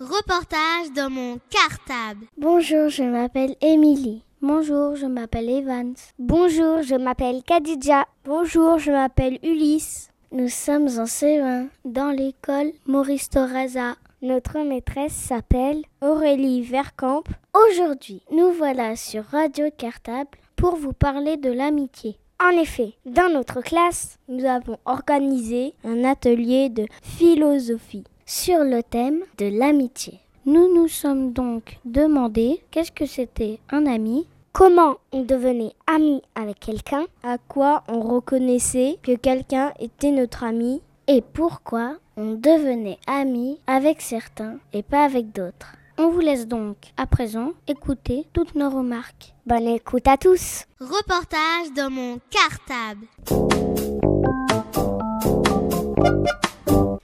[0.00, 2.26] Reportage dans mon cartable.
[2.36, 4.22] Bonjour, je m'appelle Émilie.
[4.42, 5.94] Bonjour, je m'appelle Evans.
[6.18, 8.06] Bonjour, je m'appelle Kadidja.
[8.24, 10.10] Bonjour, je m'appelle Ulysse.
[10.32, 13.96] Nous sommes en C1 dans l'école Maurice Toraza.
[14.24, 17.24] Notre maîtresse s'appelle Aurélie Vercamp.
[17.52, 22.16] Aujourd'hui, nous voilà sur Radio Cartable pour vous parler de l'amitié.
[22.42, 29.20] En effet, dans notre classe, nous avons organisé un atelier de philosophie sur le thème
[29.36, 30.20] de l'amitié.
[30.46, 36.60] Nous nous sommes donc demandé qu'est-ce que c'était un ami, comment on devenait ami avec
[36.60, 43.58] quelqu'un, à quoi on reconnaissait que quelqu'un était notre ami et pourquoi on devenait ami
[43.66, 45.76] avec certains et pas avec d'autres.
[45.96, 49.32] On vous laisse donc à présent écouter toutes nos remarques.
[49.46, 50.64] Bonne écoute à tous.
[50.80, 53.06] Reportage dans mon cartable.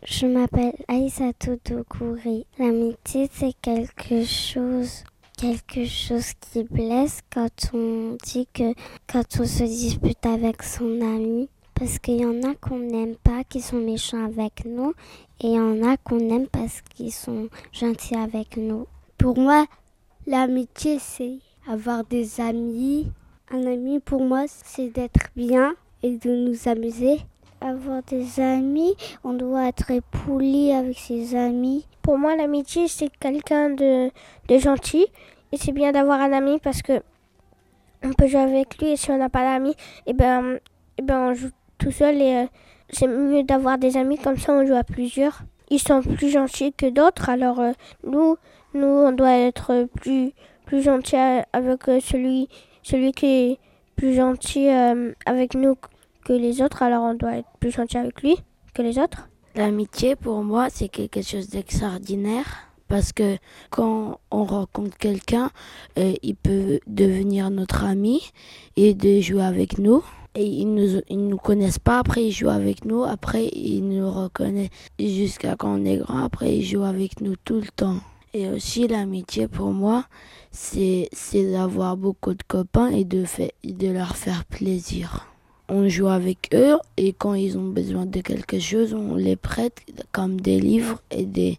[0.05, 2.47] Je m'appelle Aïssatou Doukouri.
[2.59, 5.05] L'amitié, c'est quelque chose,
[5.39, 8.75] quelque chose qui blesse quand on dit que,
[9.11, 11.49] quand on se dispute avec son ami.
[11.75, 14.93] Parce qu'il y en a qu'on n'aime pas, qui sont méchants avec nous,
[15.41, 18.87] et il y en a qu'on aime parce qu'ils sont gentils avec nous.
[19.17, 19.67] Pour moi,
[20.27, 23.11] l'amitié, c'est avoir des amis.
[23.51, 27.21] Un ami, pour moi, c'est d'être bien et de nous amuser
[27.61, 28.95] avoir des amis,
[29.25, 29.93] on doit être
[30.25, 31.87] poli avec ses amis.
[32.03, 34.11] Pour moi, l'amitié, c'est quelqu'un de,
[34.49, 35.07] de gentil.
[35.53, 37.03] Et c'est bien d'avoir un ami parce que
[38.03, 38.91] on peut jouer avec lui.
[38.91, 39.73] Et si on n'a pas d'amis,
[40.07, 40.59] et eh ben, et
[40.99, 41.51] eh ben, on joue
[41.81, 42.23] tout seul.
[42.23, 42.47] Et euh,
[42.91, 44.19] c'est mieux d'avoir des amis.
[44.19, 45.41] Comme ça, on joue à plusieurs.
[45.71, 47.29] Ils sont plus gentils que d'autres.
[47.29, 47.73] Alors, euh,
[48.05, 48.37] nous,
[48.75, 50.33] on doit être plus,
[50.67, 52.49] plus gentil avec euh, celui,
[52.83, 53.59] qui est
[53.97, 54.69] plus gentil
[55.27, 55.77] avec nous
[56.25, 58.37] que les autres, alors on doit être plus gentil avec lui
[58.73, 59.29] que les autres.
[59.55, 63.37] L'amitié, pour moi, c'est quelque chose d'extraordinaire parce que
[63.69, 65.51] quand on rencontre quelqu'un,
[65.97, 68.33] il peut devenir notre ami
[68.77, 70.03] et de jouer avec nous.
[70.35, 74.11] Et ils nous, ils nous connaissent pas, après ils jouent avec nous, après ils nous
[74.11, 77.99] reconnaissent jusqu'à quand on est grand, après ils jouent avec nous tout le temps.
[78.33, 80.05] Et aussi l'amitié pour moi,
[80.53, 85.27] c'est d'avoir beaucoup de copains et de, fait, de leur faire plaisir
[85.71, 89.83] on joue avec eux et quand ils ont besoin de quelque chose, on les prête
[90.13, 91.59] comme des livres et des,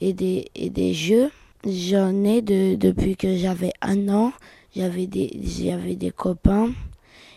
[0.00, 1.30] et des, et des jeux.
[1.64, 4.32] J'en ai de, depuis que j'avais un an.
[4.76, 6.72] J'avais des, j'avais des copains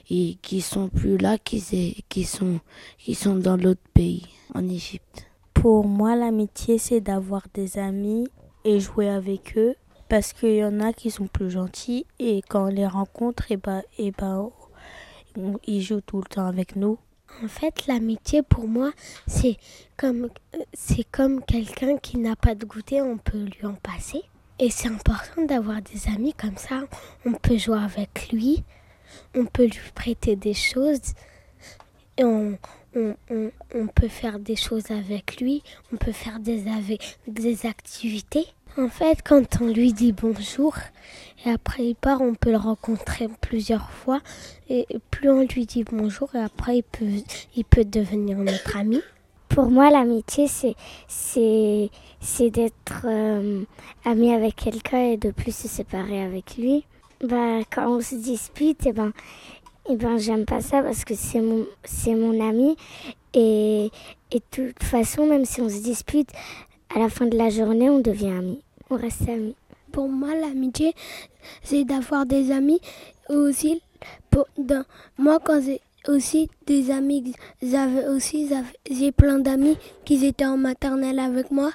[0.10, 2.60] et qui sont plus là, qui, qui, sont,
[2.98, 5.28] qui sont dans l'autre pays, en Égypte.
[5.54, 8.28] Pour moi, l'amitié, c'est d'avoir des amis
[8.64, 9.76] et jouer avec eux
[10.10, 13.58] parce qu'il y en a qui sont plus gentils et quand on les rencontre, et
[13.58, 14.50] bah, et bah,
[15.66, 16.98] il joue tout le temps avec nous.
[17.44, 18.92] En fait, l'amitié pour moi,
[19.28, 19.58] c'est
[19.98, 20.30] comme
[20.74, 24.24] c'est comme quelqu'un qui n'a pas de goûter, on peut lui en passer.
[24.60, 26.84] Et c'est important d'avoir des amis comme ça.
[27.26, 28.64] On peut jouer avec lui,
[29.38, 31.14] on peut lui prêter des choses,
[32.18, 32.58] et on,
[32.96, 36.64] on, on, peut faire des choses avec lui, on peut faire des,
[37.28, 38.48] des activités.
[38.78, 40.76] En fait, quand on lui dit bonjour
[41.46, 44.20] et après il part, on peut le rencontrer plusieurs fois.
[44.70, 47.06] Et plus on lui dit bonjour et après il peut,
[47.56, 49.02] il peut devenir notre ami.
[49.50, 50.76] Pour moi, l'amitié, c'est,
[51.08, 51.90] c'est,
[52.20, 53.64] c'est d'être euh,
[54.06, 56.86] ami avec quelqu'un et de plus se séparer avec lui.
[57.24, 59.12] Bah, quand on se dispute, et eh ben,
[59.90, 62.76] et eh ben, j'aime pas ça parce que c'est mon, c'est mon ami.
[63.34, 63.90] Et,
[64.32, 66.30] et de toute façon, même si on se dispute,
[66.94, 69.56] à la fin de la journée, on devient amis on reste amis.
[69.92, 70.94] Pour moi, l'amitié,
[71.64, 72.80] c'est d'avoir des amis
[73.30, 73.82] aussi.
[74.30, 74.48] Pour,
[75.18, 78.50] moi, quand j'ai aussi des amis, j'avais aussi
[78.90, 81.72] j'ai plein d'amis qui étaient en maternelle avec moi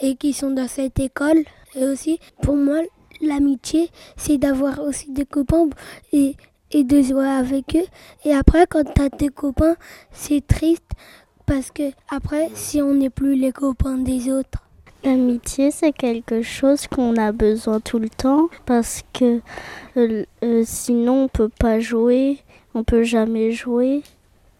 [0.00, 1.44] et qui sont dans cette école.
[1.74, 2.80] Et aussi, pour moi,
[3.22, 5.68] l'amitié, c'est d'avoir aussi des copains
[6.12, 6.36] et,
[6.74, 7.86] de jouer avec eux.
[8.24, 9.76] Et après, quand tu as des copains,
[10.10, 10.90] c'est triste
[11.46, 14.58] parce que après, si on n'est plus les copains des autres,
[15.04, 19.40] L'amitié, c'est quelque chose qu'on a besoin tout le temps parce que
[19.96, 22.38] euh, euh, sinon on peut pas jouer,
[22.72, 24.04] on peut jamais jouer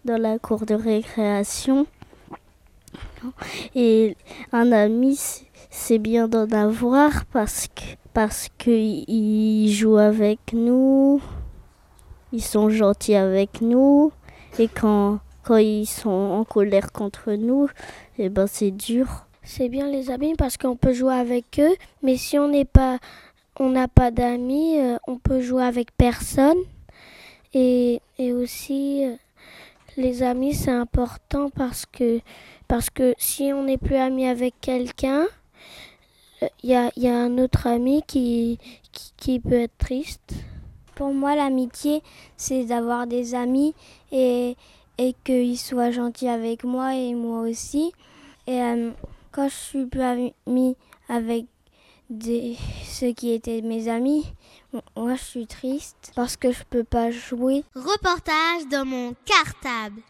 [0.03, 1.87] dans la cour de récréation.
[3.73, 4.17] Et
[4.51, 5.17] un ami,
[5.69, 11.21] c'est bien d'en avoir parce que parce qu'ils jouent avec nous,
[12.31, 14.11] ils sont gentils avec nous
[14.59, 17.67] et quand quand ils sont en colère contre nous,
[18.17, 19.27] eh ben c'est dur.
[19.43, 22.99] C'est bien les amis parce qu'on peut jouer avec eux, mais si on n'est pas
[23.59, 26.57] on n'a pas d'amis, euh, on peut jouer avec personne.
[27.53, 29.15] Et, et aussi, euh,
[29.95, 32.19] les amis, c'est important parce que,
[32.67, 35.25] parce que si on n'est plus ami avec quelqu'un,
[36.63, 38.59] il y, y, a un autre ami qui,
[38.91, 40.33] qui, qui peut être triste.
[40.95, 42.03] Pour moi, l'amitié,
[42.37, 43.73] c'est d'avoir des amis
[44.11, 44.55] et,
[44.97, 47.91] et qu'ils soient gentils avec moi et moi aussi.
[48.47, 48.91] Et euh,
[49.31, 50.75] quand je suis plus amie
[51.09, 51.45] avec
[52.09, 54.25] des, ceux qui étaient mes amis,
[54.95, 57.63] moi je suis triste parce que je peux pas jouer.
[57.75, 60.01] Reportage dans mon cartable.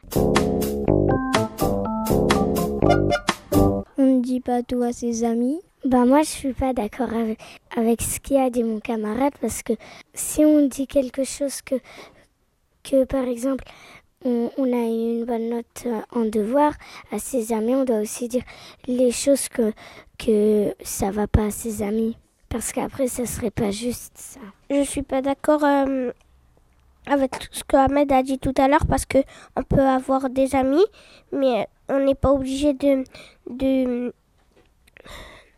[3.97, 5.59] On ne dit pas tout à ses amis.
[5.85, 7.39] Bah moi je suis pas d'accord avec,
[7.75, 9.73] avec ce qu'a dit mon camarade parce que
[10.13, 11.75] si on dit quelque chose que,
[12.83, 13.65] que par exemple
[14.23, 16.73] on, on a une bonne note en devoir
[17.11, 18.43] à ses amis, on doit aussi dire
[18.87, 19.73] les choses que,
[20.17, 22.17] que ça va pas à ses amis.
[22.47, 24.39] Parce qu'après, ça serait pas juste ça.
[24.69, 26.11] Je suis pas d'accord euh,
[27.07, 29.17] avec ce que Ahmed a dit tout à l'heure parce que
[29.57, 30.85] on peut avoir des amis,
[31.31, 33.03] mais on n'est pas obligé de
[33.49, 34.13] de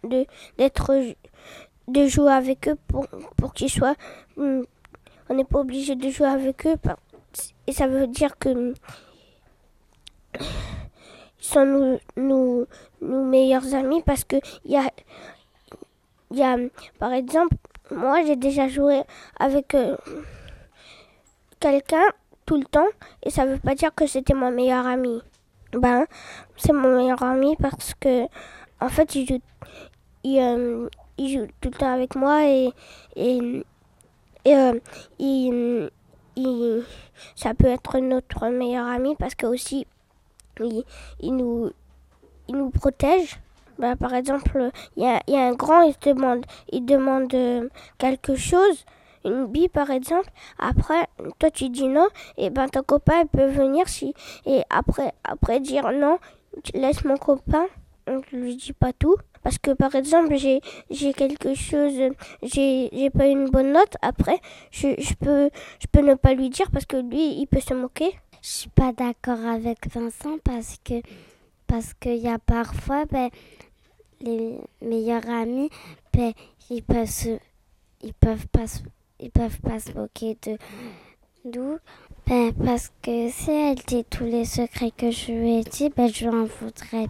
[0.06, 0.26] de
[0.58, 0.94] d'être
[1.88, 3.08] de jouer avec eux pour
[3.38, 3.96] pour qu'ils soient
[4.38, 6.76] on n'est pas obligé de jouer avec eux
[7.68, 8.74] et ça veut dire que
[10.40, 10.46] ils
[11.40, 12.68] sont nos,
[13.02, 14.90] meilleurs amis parce que il y a
[16.32, 16.58] y a,
[17.00, 17.56] par exemple,
[17.92, 19.04] moi j'ai déjà joué
[19.40, 19.96] avec euh,
[21.60, 22.06] quelqu'un
[22.46, 22.88] tout le temps
[23.24, 25.22] et ça veut pas dire que c'était mon meilleur ami.
[25.74, 26.06] Ben,
[26.58, 28.26] c'est mon meilleur ami parce que,
[28.80, 29.42] en fait, il joue,
[30.26, 32.72] il, euh, il joue tout le temps avec moi et,
[33.16, 33.64] et,
[34.44, 34.80] et euh,
[35.20, 35.90] il,
[36.36, 36.84] il,
[37.36, 39.86] ça peut être notre meilleur ami parce que aussi,
[40.60, 40.84] il,
[41.20, 41.70] il, nous,
[42.48, 43.40] il nous protège.
[43.78, 47.70] Bah, par exemple, il y a, y a, un grand, il demande, il demande euh,
[47.98, 48.86] quelque chose,
[49.26, 50.30] une bille par exemple.
[50.58, 51.08] Après,
[51.40, 52.08] toi tu dis non,
[52.38, 54.14] et ben ton copain peut venir si
[54.46, 56.20] et après après dire non,
[56.64, 57.66] tu laisses mon copain.
[58.08, 60.60] Je lui dis pas tout parce que par exemple j'ai
[60.90, 61.94] j'ai quelque chose,
[62.42, 63.96] j'ai j'ai pas une bonne note.
[64.02, 64.40] Après,
[64.72, 67.76] je, je peux je peux ne pas lui dire parce que lui il peut se
[67.76, 68.12] moquer.
[68.42, 70.96] Je suis pas d'accord avec Vincent parce que
[71.68, 73.30] parce qu'il y a parfois ben,
[74.22, 75.70] les meilleurs amis,
[76.12, 76.34] ben,
[76.72, 77.40] ils peuvent
[78.02, 78.66] ils peuvent pas,
[79.20, 80.58] ils peuvent pas se moquer de
[81.46, 81.78] d'où
[82.28, 86.08] ben, parce que si elle dit tous les secrets que je lui ai dit, ben,
[86.12, 87.08] je en voudrais,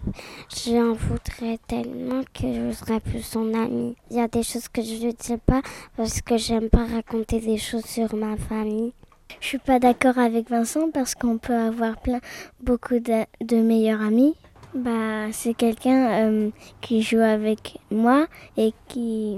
[0.49, 3.95] je en voudrais tellement que je serais plus son amie.
[4.11, 5.61] Il y a des choses que je lui dis pas
[5.95, 8.91] parce que j'aime pas raconter des choses sur ma famille.
[9.39, 12.19] Je suis pas d'accord avec Vincent parce qu'on peut avoir plein,
[12.61, 14.35] beaucoup de, meilleurs amis
[14.73, 16.49] bah, c'est quelqu'un euh,
[16.81, 18.27] qui joue avec moi
[18.57, 19.37] et qui,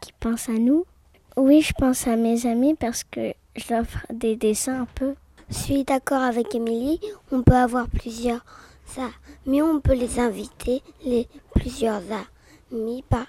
[0.00, 0.86] qui pense à nous.
[1.36, 5.14] Oui, je pense à mes amis parce que je ferai des dessins un peu.
[5.48, 8.44] Je suis d'accord avec Émilie, on peut avoir plusieurs
[8.96, 12.02] amis, on peut les inviter, les plusieurs
[12.70, 13.04] amis.
[13.08, 13.26] Par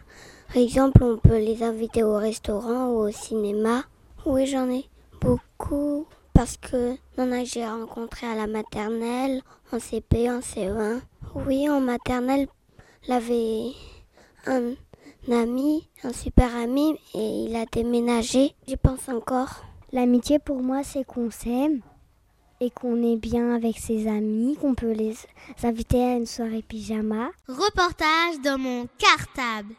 [0.56, 3.84] exemple, on peut les inviter au restaurant ou au cinéma.
[4.26, 4.86] Oui, j'en ai
[5.20, 11.02] beaucoup parce que non, j'ai rencontré à la maternelle, en CP, en CE1.
[11.36, 12.48] Oui, en maternelle,
[13.08, 13.72] j'avais
[14.46, 14.74] un
[15.32, 18.56] ami, un super ami, et il a déménagé.
[18.68, 19.64] J'y pense encore.
[19.94, 21.82] L'amitié pour moi, c'est qu'on s'aime
[22.60, 25.16] et qu'on est bien avec ses amis, qu'on peut les
[25.62, 27.30] inviter à une soirée pyjama.
[27.48, 29.76] Reportage dans mon cartable.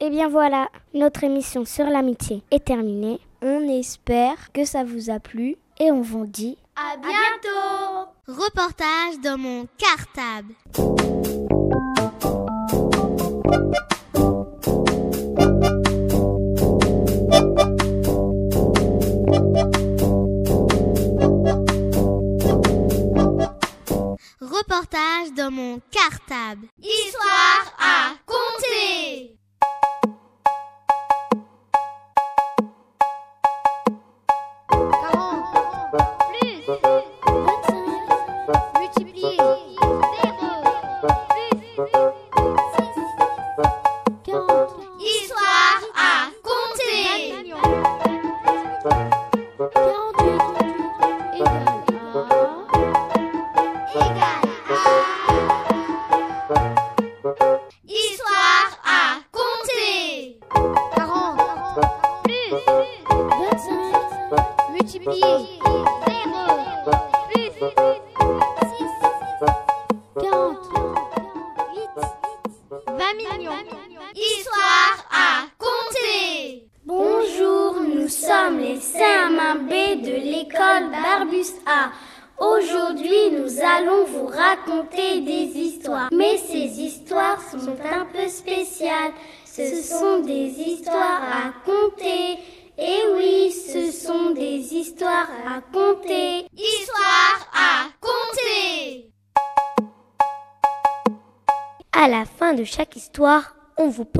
[0.00, 3.20] Et bien voilà, notre émission sur l'amitié est terminée.
[3.40, 9.38] On espère que ça vous a plu et on vous dit à bientôt Reportage dans
[9.38, 10.54] mon cartable.
[24.68, 26.66] reportage dans mon cartable.
[26.78, 29.34] Histoire à compter.
[36.32, 36.78] Plus?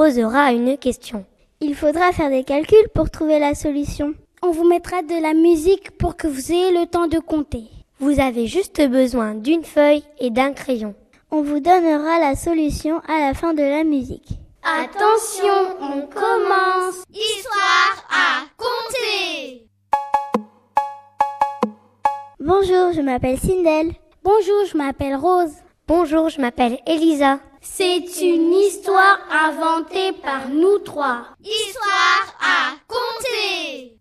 [0.08, 1.26] Posera une question.
[1.60, 4.14] Il faudra faire des calculs pour trouver la solution.
[4.42, 7.64] On vous mettra de la musique pour que vous ayez le temps de compter.
[8.00, 10.94] Vous avez juste besoin d'une feuille et d'un crayon.
[11.30, 14.30] On vous donnera la solution à la fin de la musique.
[14.62, 17.04] Attention, on commence.
[17.12, 19.66] Histoire à compter.
[22.40, 23.92] Bonjour, je m'appelle Sindel.
[24.24, 25.52] Bonjour, je m'appelle Rose.
[25.86, 27.40] Bonjour, je m'appelle Elisa.
[27.60, 31.26] C'est une histoire inventée par nous trois.
[31.42, 33.96] Histoire à compter.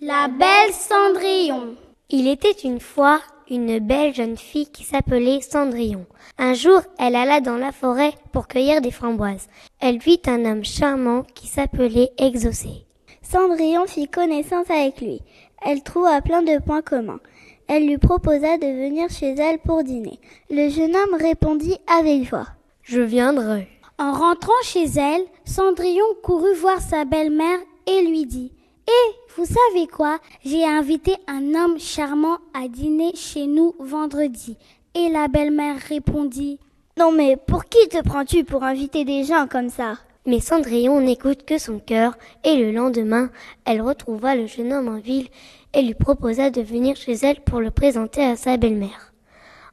[0.00, 1.76] La belle Cendrillon.
[2.08, 6.06] Il était une fois une belle jeune fille qui s'appelait Cendrillon.
[6.38, 9.48] Un jour, elle alla dans la forêt pour cueillir des framboises.
[9.80, 12.86] Elle vit un homme charmant qui s'appelait Exaucé.
[13.22, 15.20] Cendrillon fit connaissance avec lui.
[15.62, 17.20] Elle trouva plein de points communs.
[17.66, 20.18] Elle lui proposa de venir chez elle pour dîner.
[20.50, 22.48] Le jeune homme répondit avec joie.
[22.82, 23.68] Je viendrai.
[23.98, 28.52] En rentrant chez elle, Cendrillon courut voir sa belle-mère et lui dit
[28.88, 30.18] Eh, vous savez quoi?
[30.44, 34.56] J'ai invité un homme charmant à dîner chez nous vendredi.
[34.94, 36.58] Et la belle-mère répondit
[36.98, 39.94] Non mais pour qui te prends-tu pour inviter des gens comme ça?
[40.26, 43.30] Mais Cendrillon n'écoute que son cœur et le lendemain,
[43.64, 45.28] elle retrouva le jeune homme en ville
[45.74, 49.12] et lui proposa de venir chez elle pour le présenter à sa belle-mère.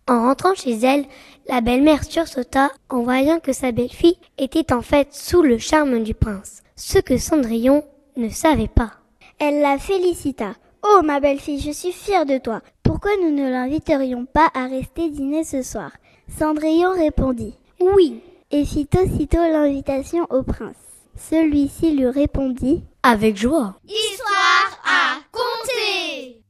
[0.07, 1.05] En rentrant chez elle,
[1.47, 6.13] la belle-mère sursauta en voyant que sa belle-fille était en fait sous le charme du
[6.13, 7.83] prince, ce que Cendrillon
[8.17, 8.93] ne savait pas.
[9.39, 10.55] Elle la félicita.
[10.83, 12.61] Oh ma belle-fille, je suis fière de toi.
[12.83, 15.91] Pourquoi nous ne l'inviterions pas à rester dîner ce soir?
[16.37, 20.90] Cendrillon répondit Oui, et fit aussitôt l'invitation au prince.
[21.29, 23.75] Celui-ci lui répondit Avec joie.
[23.87, 26.41] Histoire à compter.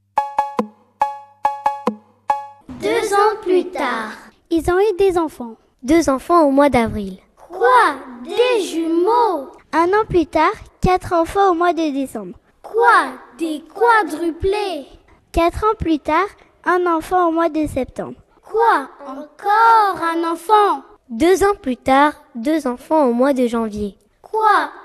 [2.79, 4.11] deux ans plus tard,
[4.49, 5.55] ils ont eu des enfants.
[5.83, 7.17] Deux enfants au mois d'avril.
[7.49, 7.95] Quoi?
[8.23, 9.49] Des jumeaux?
[9.73, 10.51] Un an plus tard,
[10.81, 12.37] quatre enfants au mois de décembre.
[12.63, 13.13] Quoi?
[13.37, 14.85] Des quadruplés?
[15.31, 16.27] Quatre ans plus tard,
[16.65, 18.15] un enfant au mois de septembre.
[18.43, 18.89] Quoi?
[19.05, 20.83] Encore un enfant?
[21.09, 23.97] Deux ans plus tard, deux enfants au mois de janvier.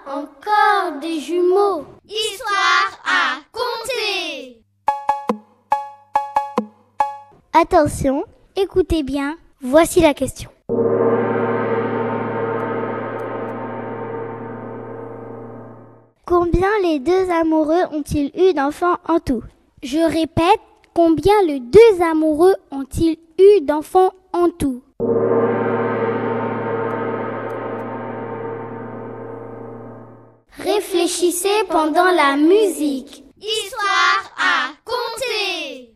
[0.06, 4.62] Encore des jumeaux Histoire à compter.
[7.52, 8.24] Attention,
[8.58, 9.36] Écoutez bien.
[9.60, 10.50] Voici la question.
[16.24, 19.42] combien les deux amoureux ont-ils eu d'enfants en tout?
[19.82, 20.60] Je répète,
[20.94, 24.82] combien les deux amoureux ont-ils eu d'enfants en tout?
[30.76, 33.24] Réfléchissez pendant la musique.
[33.40, 35.95] Histoire à compter.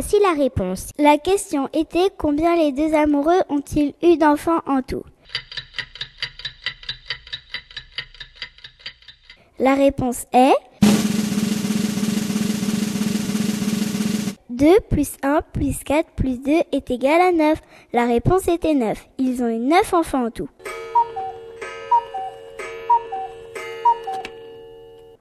[0.00, 0.90] Voici la réponse.
[0.96, 5.02] La question était combien les deux amoureux ont-ils eu d'enfants en tout?
[9.58, 10.54] La réponse est
[14.50, 17.58] 2 plus 1 plus 4 plus 2 est égal à 9.
[17.92, 19.04] La réponse était 9.
[19.18, 20.48] Ils ont eu 9 enfants en tout.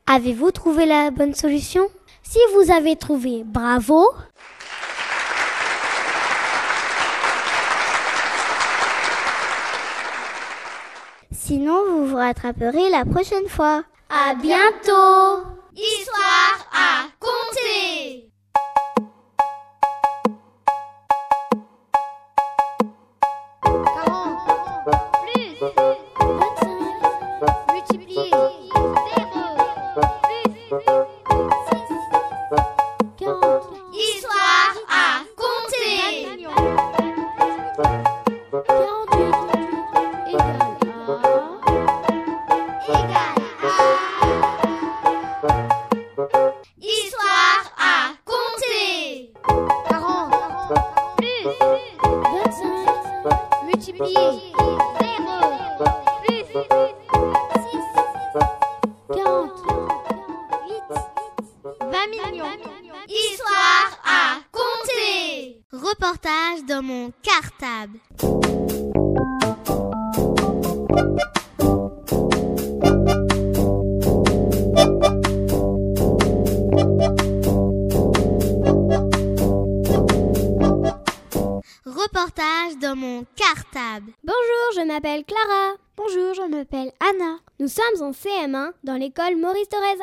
[0.05, 1.87] Avez-vous trouvé la bonne solution?
[2.21, 4.05] Si vous avez trouvé, bravo.
[11.47, 13.83] Sinon, vous vous rattraperez la prochaine fois.
[14.09, 15.47] À bientôt.
[15.73, 18.26] Histoire à compter.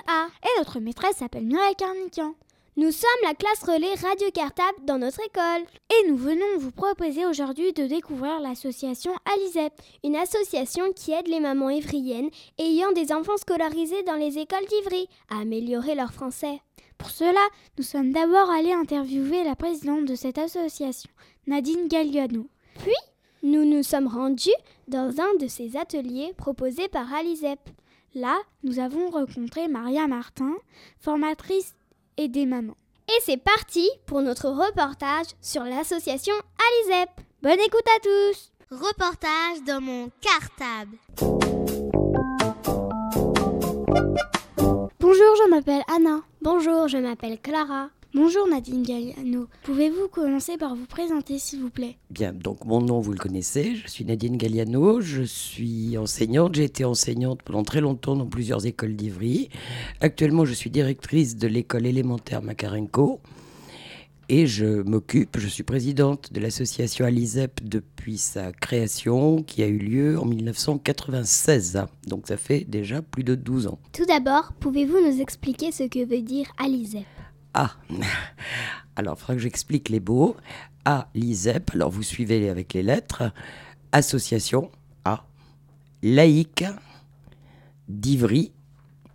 [0.06, 2.34] Et notre maîtresse s'appelle Mireille Carnican.
[2.76, 5.64] Nous sommes la classe relais Radio Cartable dans notre école.
[5.90, 11.40] Et nous venons vous proposer aujourd'hui de découvrir l'association Alizep, une association qui aide les
[11.40, 16.60] mamans ivriennes ayant des enfants scolarisés dans les écoles d'Ivry à améliorer leur français.
[16.98, 17.40] Pour cela,
[17.78, 21.10] nous sommes d'abord allés interviewer la présidente de cette association,
[21.46, 22.46] Nadine Galliano.
[22.80, 22.92] Puis,
[23.42, 24.50] nous nous sommes rendus
[24.88, 27.60] dans un de ces ateliers proposés par Alizep.
[28.16, 30.52] Là, nous avons rencontré Maria Martin,
[31.00, 31.74] formatrice
[32.16, 32.76] et des mamans.
[33.08, 36.34] Et c'est parti pour notre reportage sur l'association
[36.88, 37.10] Alizep.
[37.42, 40.96] Bonne écoute à tous Reportage dans mon cartable.
[45.00, 46.20] Bonjour, je m'appelle Anna.
[46.40, 47.88] Bonjour, je m'appelle Clara.
[48.16, 49.48] Bonjour Nadine Galliano.
[49.64, 51.96] Pouvez-vous commencer par vous présenter s'il vous plaît?
[52.10, 56.62] Bien, donc mon nom vous le connaissez, je suis Nadine Galliano, je suis enseignante, j'ai
[56.62, 59.48] été enseignante pendant très longtemps dans plusieurs écoles d'Ivry.
[60.00, 63.18] Actuellement je suis directrice de l'école élémentaire Makarenko
[64.28, 69.78] et je m'occupe, je suis présidente de l'association Alizep depuis sa création qui a eu
[69.78, 73.80] lieu en 1996, donc ça fait déjà plus de 12 ans.
[73.92, 77.02] Tout d'abord, pouvez-vous nous expliquer ce que veut dire Alizep?
[78.96, 80.36] Alors il faudra que j'explique les mots.
[80.84, 83.32] A, l'ISEP, alors vous suivez avec les lettres.
[83.92, 84.70] Association,
[85.04, 85.24] A.
[86.02, 86.64] Laïque
[87.88, 88.52] d'Ivry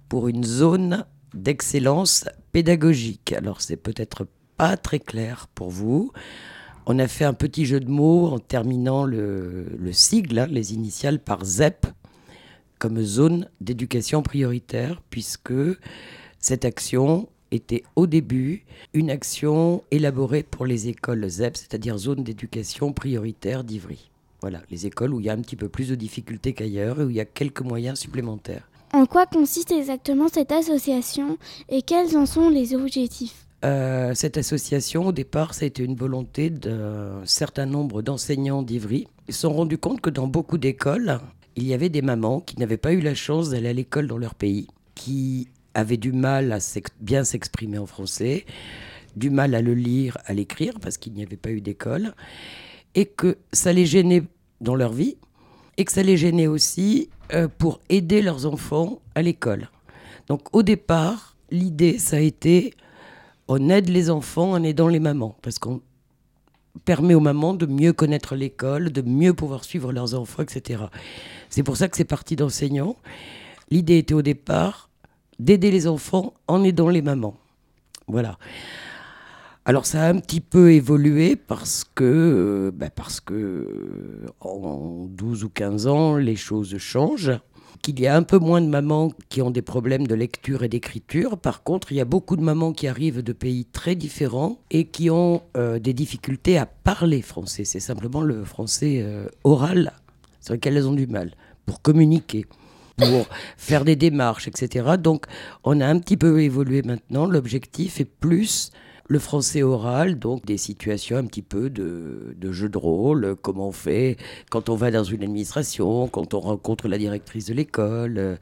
[0.08, 3.34] pour une zone d'excellence pédagogique.
[3.34, 6.12] Alors c'est peut-être pas très clair pour vous.
[6.88, 10.74] On a fait un petit jeu de mots en terminant le, le sigle, hein, les
[10.74, 11.86] initiales par ZEP,
[12.80, 15.54] comme zone d'éducation prioritaire, puisque
[16.40, 22.94] cette action était au début une action élaborée pour les écoles ZEP, c'est-à-dire zone d'éducation
[22.94, 24.10] prioritaire d'Ivry.
[24.42, 27.04] Voilà, les écoles où il y a un petit peu plus de difficultés qu'ailleurs et
[27.04, 28.70] où il y a quelques moyens supplémentaires.
[28.94, 33.46] En quoi consiste exactement cette association et quels en sont les objectifs?
[33.66, 39.08] Euh, cette association, au départ, ça a été une volonté d'un certain nombre d'enseignants d'Ivry.
[39.28, 41.20] Ils se sont rendus compte que dans beaucoup d'écoles,
[41.56, 44.18] il y avait des mamans qui n'avaient pas eu la chance d'aller à l'école dans
[44.18, 46.60] leur pays, qui avaient du mal à
[47.00, 48.46] bien s'exprimer en français,
[49.16, 52.14] du mal à le lire, à l'écrire, parce qu'il n'y avait pas eu d'école,
[52.96, 54.24] et que ça les gênait
[54.62, 55.18] dans leur vie,
[55.78, 59.70] et que ça les gênait aussi euh, pour aider leurs enfants à l'école.
[60.28, 62.74] Donc au départ, l'idée, ça a été,
[63.48, 65.82] on aide les enfants en aidant les mamans, parce qu'on
[66.86, 70.84] permet aux mamans de mieux connaître l'école, de mieux pouvoir suivre leurs enfants, etc.
[71.50, 72.96] C'est pour ça que c'est parti d'enseignants.
[73.72, 74.89] L'idée était au départ
[75.40, 77.36] d'aider les enfants en aidant les mamans.
[78.08, 78.38] Voilà.
[79.66, 85.06] Alors ça a un petit peu évolué parce que, euh, bah, parce que euh, en
[85.10, 87.40] 12 ou 15 ans, les choses changent.
[87.82, 90.70] Qu'il y a un peu moins de mamans qui ont des problèmes de lecture et
[90.70, 91.38] d'écriture.
[91.38, 94.86] Par contre, il y a beaucoup de mamans qui arrivent de pays très différents et
[94.86, 97.64] qui ont euh, des difficultés à parler français.
[97.64, 99.06] C'est simplement le français
[99.46, 99.94] oral
[100.42, 102.48] sur lequel elles ont du mal pour communiquer
[103.00, 104.96] pour faire des démarches, etc.
[105.00, 105.26] Donc,
[105.64, 107.26] on a un petit peu évolué maintenant.
[107.26, 108.72] L'objectif est plus
[109.12, 113.72] Le français oral, donc des situations un petit peu de, jeu de rôle, comment on
[113.72, 114.18] fait
[114.52, 118.36] quand on va dans une administration, quand on rencontre la directrice de l'école, euh,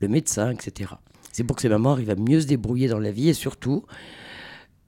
[0.00, 0.92] le médecin, etc.
[1.32, 3.84] C'est pour que ces mamans arrivent à mieux se débrouiller dans la vie et surtout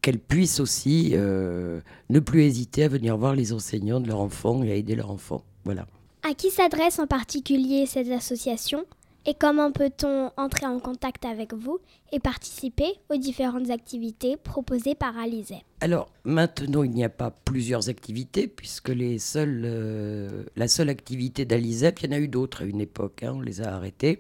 [0.01, 4.63] qu'elles puissent aussi euh, ne plus hésiter à venir voir les enseignants de leur enfant
[4.63, 5.45] et à aider leur enfant.
[5.65, 5.87] Voilà.
[6.29, 8.85] À qui s'adresse en particulier cette association?
[9.29, 11.81] Et comment peut-on entrer en contact avec vous
[12.13, 17.91] et participer aux différentes activités proposées par Alizep Alors maintenant, il n'y a pas plusieurs
[17.91, 22.81] activités puisque euh, la seule activité d'Alizep, il y en a eu d'autres à une
[22.81, 24.19] époque, hein, on les a arrêtées.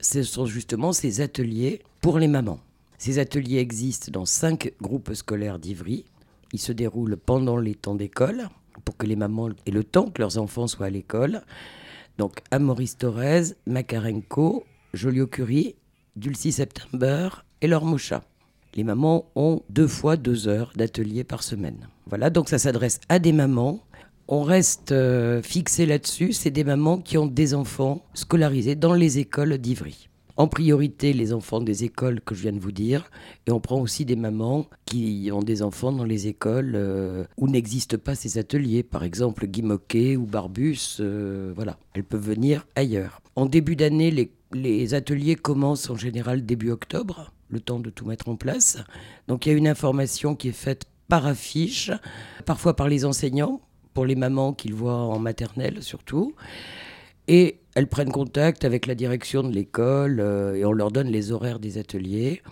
[0.00, 2.58] Ce sont justement ces ateliers pour les mamans.
[2.98, 6.04] Ces ateliers existent dans cinq groupes scolaires d'Ivry.
[6.52, 8.48] Ils se déroulent pendant les temps d'école
[8.84, 11.42] pour que les mamans aient le temps que leurs enfants soient à l'école.
[12.18, 15.76] Donc Maurice Thorez, Makarenko, Joliot-Curie,
[16.16, 17.28] Dulcie September
[17.62, 18.24] et leur Moucha.
[18.74, 21.88] Les mamans ont deux fois deux heures d'atelier par semaine.
[22.06, 23.80] Voilà, donc ça s'adresse à des mamans.
[24.26, 29.18] On reste euh, fixé là-dessus, c'est des mamans qui ont des enfants scolarisés dans les
[29.18, 33.10] écoles d'Ivry en priorité les enfants des écoles que je viens de vous dire,
[33.46, 37.48] et on prend aussi des mamans qui ont des enfants dans les écoles euh, où
[37.48, 43.20] n'existent pas ces ateliers, par exemple Guy ou Barbus, euh, voilà, elles peuvent venir ailleurs.
[43.34, 48.06] En début d'année, les, les ateliers commencent en général début octobre, le temps de tout
[48.06, 48.78] mettre en place.
[49.26, 51.90] Donc il y a une information qui est faite par affiche,
[52.46, 53.60] parfois par les enseignants,
[53.92, 56.36] pour les mamans qu'ils voient en maternelle surtout.
[57.26, 61.30] Et elles prennent contact avec la direction de l'école euh, et on leur donne les
[61.30, 62.42] horaires des ateliers.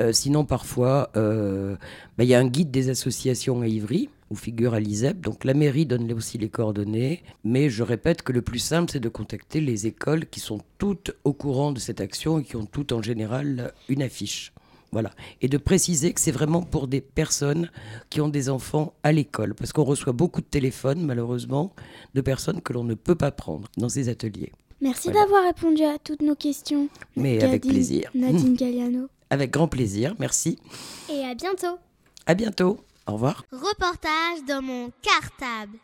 [0.00, 1.76] Euh, sinon, parfois, euh,
[2.16, 5.20] bah, il y a un guide des associations à Ivry, où figure Alizep.
[5.20, 7.22] Donc la mairie donne aussi les coordonnées.
[7.44, 11.14] Mais je répète que le plus simple, c'est de contacter les écoles qui sont toutes
[11.24, 14.54] au courant de cette action et qui ont toutes en général une affiche.
[14.92, 15.10] Voilà.
[15.40, 17.70] Et de préciser que c'est vraiment pour des personnes
[18.10, 19.54] qui ont des enfants à l'école.
[19.54, 21.74] Parce qu'on reçoit beaucoup de téléphones, malheureusement,
[22.14, 24.52] de personnes que l'on ne peut pas prendre dans ces ateliers.
[24.82, 26.88] Merci d'avoir répondu à toutes nos questions.
[27.16, 28.10] Mais avec plaisir.
[28.14, 29.08] Nadine Galliano.
[29.30, 30.58] Avec grand plaisir, merci.
[31.10, 31.78] Et à bientôt.
[32.26, 32.78] À bientôt.
[33.06, 33.44] Au revoir.
[33.50, 35.78] Reportage dans mon cartable.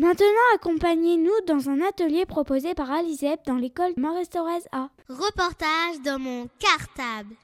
[0.00, 3.94] Maintenant, accompagnez-nous dans un atelier proposé par Alizep dans l'école
[4.30, 4.90] Thorez A.
[5.08, 7.34] Reportage dans mon cartable.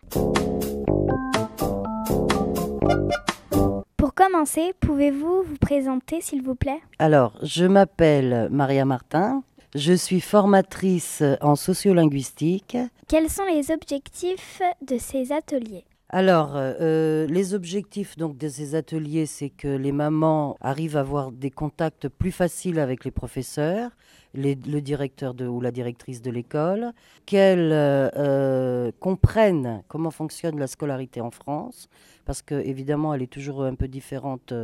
[3.97, 6.81] Pour commencer, pouvez-vous vous présenter s'il vous plaît?
[7.01, 9.43] Alors, je m'appelle Maria Martin.
[9.75, 12.77] Je suis formatrice en sociolinguistique.
[13.09, 15.85] Quels sont les objectifs de ces ateliers?
[16.17, 21.33] Alors, euh, les objectifs donc de ces ateliers, c'est que les mamans arrivent à avoir
[21.33, 23.91] des contacts plus faciles avec les professeurs,
[24.33, 26.93] le directeur ou la directrice de l'école,
[27.27, 31.89] qu'elles euh, euh, comprennent comment fonctionne la scolarité en France,
[32.25, 34.55] parce que évidemment, elle est toujours un peu différente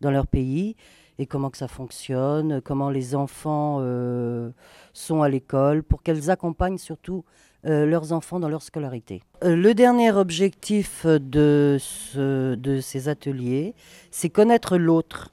[0.00, 0.76] dans leur pays
[1.18, 3.82] et comment que ça fonctionne, comment les enfants
[4.94, 7.32] sont à l'école, pour qu'elles accompagnent surtout euh,
[7.64, 9.22] leurs enfants dans leur scolarité.
[9.42, 11.78] Euh, le dernier objectif de,
[12.16, 13.74] de ces ateliers,
[14.10, 15.30] c'est connaître l'autre.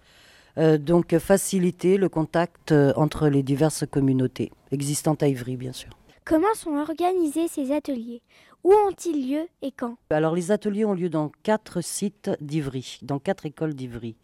[0.58, 5.90] Euh, donc faciliter le contact entre les diverses communautés existantes à Ivry, bien sûr.
[6.26, 8.22] Comment sont organisés ces ateliers?
[8.64, 9.98] Où ont-ils lieu et quand?
[10.10, 14.16] Alors les ateliers ont lieu dans quatre sites d'Ivry, dans quatre écoles d'Ivry.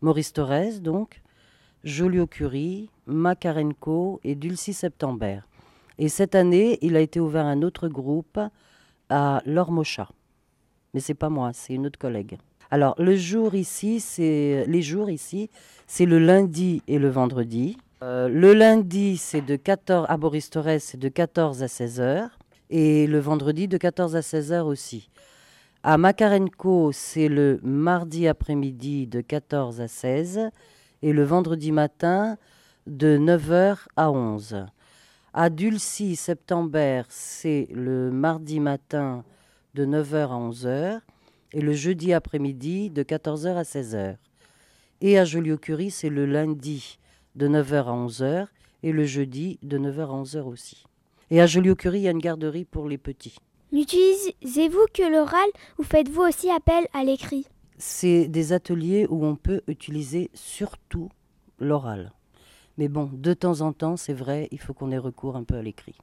[0.00, 1.22] Maurice Thorez, donc,
[1.84, 5.40] Joliot-Curie, Makarenko et Dulcie September.
[5.98, 8.38] Et cette année, il a été ouvert un autre groupe
[9.08, 10.08] à Lormocha.
[10.94, 12.38] Mais c'est pas moi, c'est une autre collègue.
[12.70, 15.50] Alors, le jour ici, c'est les jours ici,
[15.86, 17.78] c'est le lundi et le vendredi.
[18.02, 22.38] Euh, le lundi, c'est de 14 à Boris Torres, c'est de 14 à 16 heures.
[22.68, 25.08] Et le vendredi, de 14 à 16 heures aussi.
[25.82, 30.50] À Makarenko, c'est le mardi après-midi de 14 à 16
[31.02, 32.36] et le vendredi matin
[32.88, 34.66] de 9h à 11.
[35.38, 39.22] À Dulcie, September, c'est le mardi matin
[39.74, 41.00] de 9h à 11h
[41.52, 44.16] et le jeudi après-midi de 14h à 16h.
[45.02, 46.98] Et à Joliot-Curie, c'est le lundi
[47.34, 48.46] de 9h à 11h
[48.82, 50.86] et le jeudi de 9h à 11h aussi.
[51.30, 53.36] Et à Joliot-Curie, il y a une garderie pour les petits.
[53.72, 57.44] N'utilisez-vous que l'oral ou faites-vous aussi appel à l'écrit?
[57.76, 61.10] C'est des ateliers où on peut utiliser surtout
[61.58, 62.14] l'oral.
[62.78, 65.56] Mais bon, de temps en temps, c'est vrai, il faut qu'on ait recours un peu
[65.56, 65.96] à l'écrit.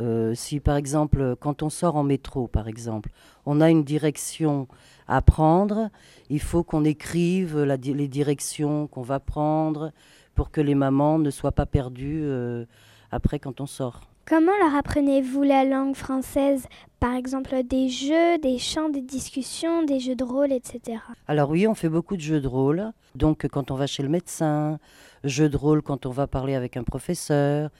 [0.00, 3.10] Euh, si par exemple, quand on sort en métro, par exemple,
[3.46, 4.68] on a une direction
[5.08, 5.90] à prendre,
[6.30, 9.92] il faut qu'on écrive les directions qu'on va prendre
[10.34, 12.64] pour que les mamans ne soient pas perdues euh,
[13.10, 14.07] après quand on sort.
[14.28, 16.66] Comment leur apprenez-vous la langue française?
[17.00, 20.98] Par exemple, des jeux, des chants, des discussions, des jeux de rôle, etc.
[21.28, 22.92] Alors oui, on fait beaucoup de jeux de rôle.
[23.14, 24.78] Donc quand on va chez le médecin,
[25.24, 27.70] jeux de rôle quand on va parler avec un professeur,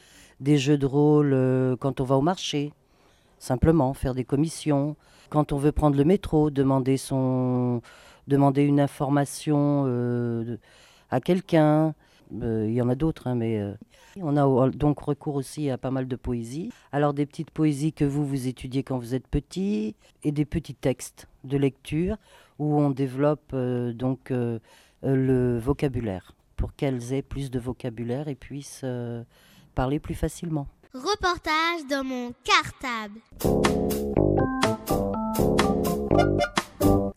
[0.41, 2.73] des jeux de rôle euh, quand on va au marché,
[3.39, 4.97] simplement faire des commissions.
[5.29, 7.83] Quand on veut prendre le métro, demander, son,
[8.27, 10.57] demander une information euh,
[11.11, 11.95] à quelqu'un.
[12.43, 13.63] Euh, il y en a d'autres, hein, mais
[14.23, 16.71] on a donc recours aussi à pas mal de poésie.
[16.93, 20.75] Alors des petites poésies que vous, vous étudiez quand vous êtes petit, et des petits
[20.75, 22.17] textes de lecture
[22.59, 24.33] où on développe donc
[25.03, 28.85] le vocabulaire pour qu'elles aient plus de vocabulaire et puissent
[29.75, 30.67] parler plus facilement.
[30.93, 33.21] Reportage dans mon cartable.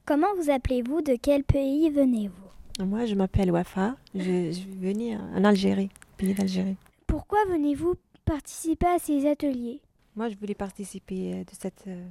[0.05, 1.01] Comment vous appelez-vous?
[1.01, 2.85] De quel pays venez-vous?
[2.85, 3.95] Moi, je m'appelle Wafa.
[4.13, 6.75] Je, je venir en Algérie, pays d'Algérie.
[7.11, 9.81] Pourquoi venez-vous participer à ces ateliers?
[10.15, 12.07] Moi, je voulais participer de cette, euh,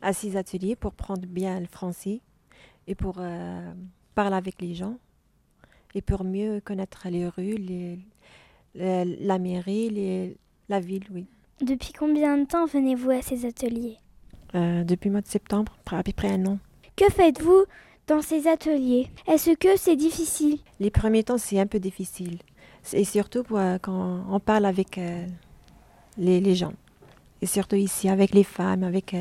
[0.00, 2.22] à ces ateliers pour prendre bien le français
[2.86, 3.72] et pour euh,
[4.14, 4.96] parler avec les gens
[5.94, 7.98] et pour mieux connaître les rues, les,
[8.74, 10.34] la mairie,
[10.70, 11.26] la ville, oui.
[11.60, 13.98] Depuis combien de temps venez-vous à ces ateliers?
[14.54, 16.58] Euh, Depuis le mois de septembre, à peu près un an.
[16.96, 17.64] Que faites-vous
[18.06, 19.10] dans ces ateliers?
[19.26, 20.58] Est-ce que c'est difficile?
[20.80, 22.38] Les premiers temps, c'est un peu difficile.
[22.92, 25.26] Et surtout euh, quand on parle avec euh,
[26.18, 26.72] les, gens.
[27.40, 29.16] Et surtout ici, avec les femmes, avec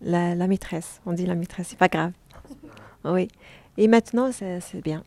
[0.00, 1.00] la, la, maîtresse.
[1.06, 2.12] On dit la maîtresse, c'est pas grave.
[3.04, 3.28] oui.
[3.78, 5.02] Et maintenant, c'est bien.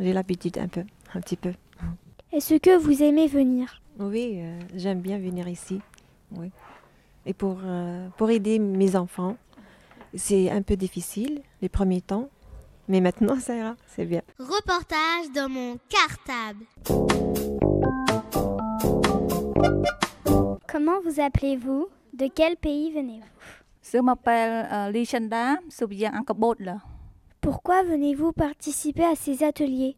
[0.00, 1.52] J'ai l'habitude un peu, un petit peu.
[2.32, 3.82] Est-ce que vous aimez venir?
[3.98, 5.80] Oui, euh, j'aime bien venir ici.
[6.34, 6.50] Oui.
[7.26, 9.36] Et pour, euh, pour aider mes enfants,
[10.14, 12.30] c'est un peu difficile les premiers temps,
[12.88, 14.22] mais maintenant ça ira, c'est bien.
[14.38, 16.64] Reportage dans mon cartable.
[20.68, 21.88] Comment vous appelez-vous?
[22.12, 23.26] De quel pays venez-vous?
[23.82, 25.56] Je m'appelle uh, Lichanda,
[27.40, 29.96] Pourquoi venez-vous participer à ces ateliers?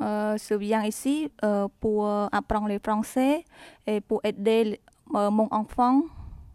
[0.00, 3.44] Euh, ce vient ici euh, pour apprendre le français
[3.86, 4.80] et pour aider
[5.14, 6.02] euh, mon enfant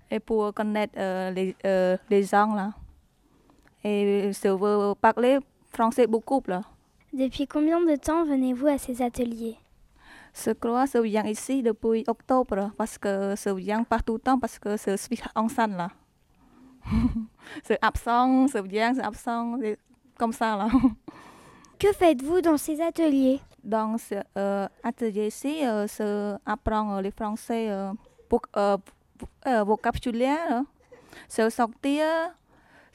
[0.10, 2.74] et pour connaître euh, les, euh, les gens là.
[3.88, 5.38] Et je veux parler
[5.72, 6.62] français beaucoup là.
[7.14, 9.58] Depuis combien de temps venez-vous à ces ateliers?
[10.34, 14.58] Je crois que je viens ici depuis octobre parce que je viens partout temps parce
[14.58, 15.92] que je suis enceinte là.
[17.64, 19.58] c'est absent, je viens, c'est absent,
[20.18, 20.68] comme ça là.
[21.78, 23.40] Que faites-vous dans ces ateliers?
[23.64, 27.92] Dans ces euh, ateliers-ci, euh, je apprends le français euh,
[28.30, 28.78] pour, euh,
[29.46, 30.64] euh, vocabulaire,
[31.28, 32.06] se sortir,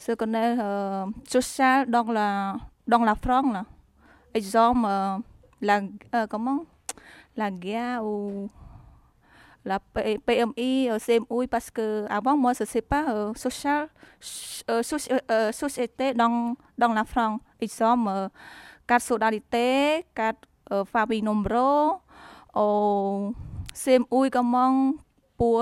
[0.00, 2.56] se connaître euh, social dans la,
[2.88, 3.52] dans la France.
[3.52, 3.64] Là.
[4.32, 5.18] Exemple, euh,
[5.60, 5.82] la,
[6.14, 6.64] euh, comment
[7.36, 8.48] la guerre ou
[9.64, 13.88] la PMI, euh, CMUI, parce que avant moi, je ne sais pas euh, social,
[14.70, 14.82] euh,
[15.30, 17.40] euh, société dans, dans la France.
[17.60, 18.28] Exemple, euh,
[18.86, 20.38] carte solidarité, carte
[20.70, 21.92] uh, famille nombreux,
[22.54, 23.34] au
[23.74, 24.94] CMUI comment
[25.36, 25.60] pour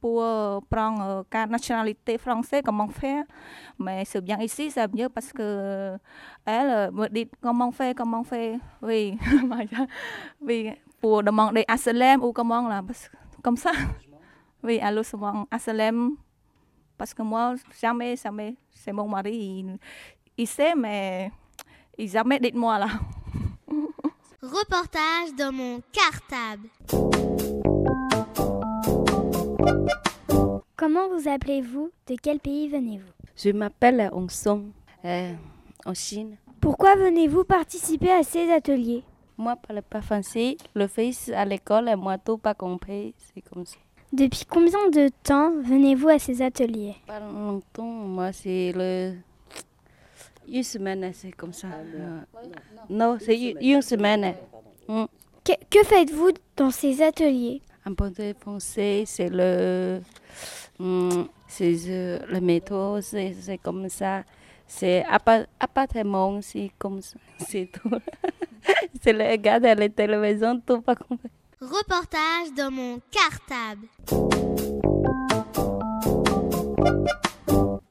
[0.00, 0.22] pour
[0.70, 3.24] prendre carte nationalité française comment faire
[3.78, 5.96] mais c'est bien ici c'est mieux parce que
[6.44, 9.18] elle me dit comment faire comment faire oui
[10.40, 13.10] oui pour demander asylum ou comment là parce
[13.42, 13.72] comme ça
[14.62, 16.16] oui à logement asylum.
[16.96, 19.78] Parce que moi jamais jamais c'est mon mari il,
[20.36, 21.30] il sait mais
[21.98, 22.88] jamais dites-moi là.
[24.42, 26.68] Reportage dans mon cartable.
[30.78, 31.90] Comment vous appelez-vous?
[32.06, 33.10] De quel pays venez-vous?
[33.36, 34.70] Je m'appelle Ong Song,
[35.04, 35.32] euh,
[35.84, 36.36] en Chine.
[36.60, 39.02] Pourquoi venez-vous participer à ces ateliers?
[39.36, 40.56] Moi, je parle pas français.
[40.76, 43.12] Le fils à l'école, moi, tout pas compris.
[43.18, 43.76] C'est comme ça.
[44.12, 46.94] Depuis combien de temps venez-vous à ces ateliers?
[47.08, 47.82] Pas longtemps.
[47.82, 49.14] Moi, c'est le
[50.46, 51.66] une semaine, c'est comme ça.
[51.66, 52.20] Euh,
[52.88, 54.32] non, c'est une semaine.
[54.86, 55.06] Mm.
[55.44, 57.62] Que, que faites-vous dans ces ateliers?
[57.84, 60.00] Un peu de français, c'est le,
[60.78, 61.72] mm, c'est
[62.28, 64.22] le métro, c'est comme ça.
[64.66, 65.02] C'est
[65.58, 67.16] appartement, c'est comme ça.
[67.38, 67.90] C'est tout.
[69.02, 71.30] c'est le gars de la télévision, tout pas compris.
[71.60, 73.86] Reportage dans mon cartable.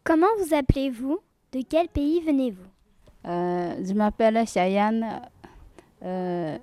[0.03, 1.19] Comment vous appelez-vous?
[1.51, 2.63] De quel pays venez-vous?
[3.29, 5.21] Euh, Je m'appelle Cheyenne.
[6.03, 6.57] Euh,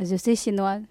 [0.00, 0.82] je suis chinoise.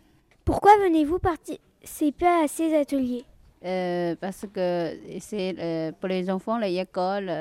[0.46, 3.26] Pourquoi venez-vous participer à ces ateliers?
[3.66, 7.32] Euh, Parce que c'est euh, pour les enfants, l'école.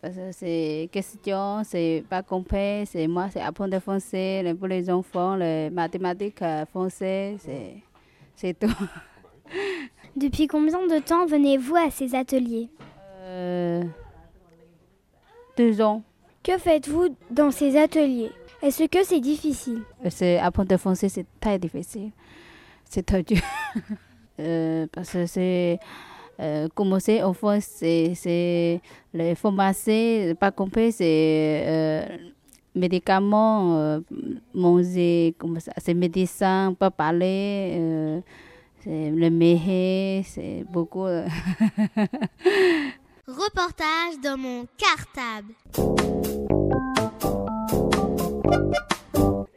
[0.00, 2.86] Parce que c'est question, c'est pas compris.
[2.86, 4.54] C'est moi, c'est apprendre français.
[4.58, 7.82] Pour les enfants, les mathématiques français, c'est
[8.34, 8.70] c'est tout.
[10.16, 12.68] Depuis combien de temps venez-vous à ces ateliers?
[13.22, 13.82] Euh,
[15.56, 16.02] deux ans.
[16.42, 18.30] Que faites-vous dans ces ateliers?
[18.62, 19.82] Est-ce que c'est difficile?
[20.08, 22.12] C'est apprendre le français, c'est très difficile.
[22.84, 23.40] C'est très dur.
[24.38, 25.78] Euh, parce que c'est
[26.38, 28.80] euh, commencer en France, c'est
[29.14, 32.04] les pharmacies, pas compris, c'est euh,
[32.74, 34.00] médicaments, euh,
[34.52, 38.20] manger, comme ça, c'est médecin, pas parler, euh,
[38.84, 41.06] c'est le méhé, c'est beaucoup.
[43.26, 45.54] Reportage dans mon cartable.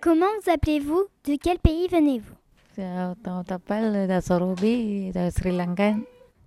[0.01, 1.03] Comment vous appelez-vous?
[1.25, 2.38] De quel pays venez-vous?
[2.81, 5.93] On t'appelle de Sorobi, de Sri Lanka?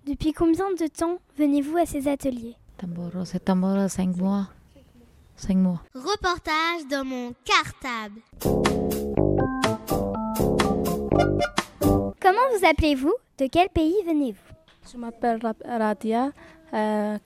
[0.06, 2.56] Depuis combien de temps venez-vous à ces ateliers?
[2.78, 4.48] Tamboro, c'est Tamboro, 5 mois.
[5.36, 5.82] 5 mois.
[5.94, 8.20] Reportage dans mon cartable.
[12.20, 13.14] Comment vous appelez-vous?
[13.38, 14.54] De quel pays venez-vous?
[14.92, 16.30] Je m'appelle Ra- Radia,
[16.74, 17.18] euh,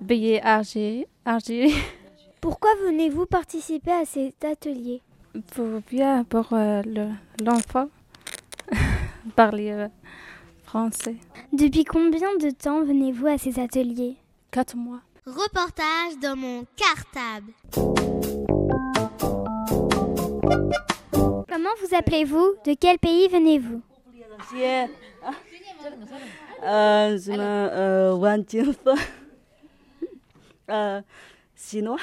[0.00, 1.06] billet Algérie.
[2.40, 5.02] Pourquoi venez-vous participer à cet atelier
[5.54, 7.10] Pour bien pour euh, le-
[7.44, 7.88] l'enfant
[9.34, 9.88] parler euh,
[10.64, 11.16] français.
[11.52, 14.16] Depuis combien de temps venez-vous à ces ateliers
[14.50, 15.00] Quatre mois.
[15.26, 17.52] Reportage dans mon cartable.
[21.48, 23.82] Comment vous appelez-vous De quel pays venez-vous
[24.38, 24.92] Monsieur,
[26.62, 28.94] euh, je me euh, Wan Chien-fa.
[30.68, 31.00] Euh,
[31.56, 31.96] Chinois.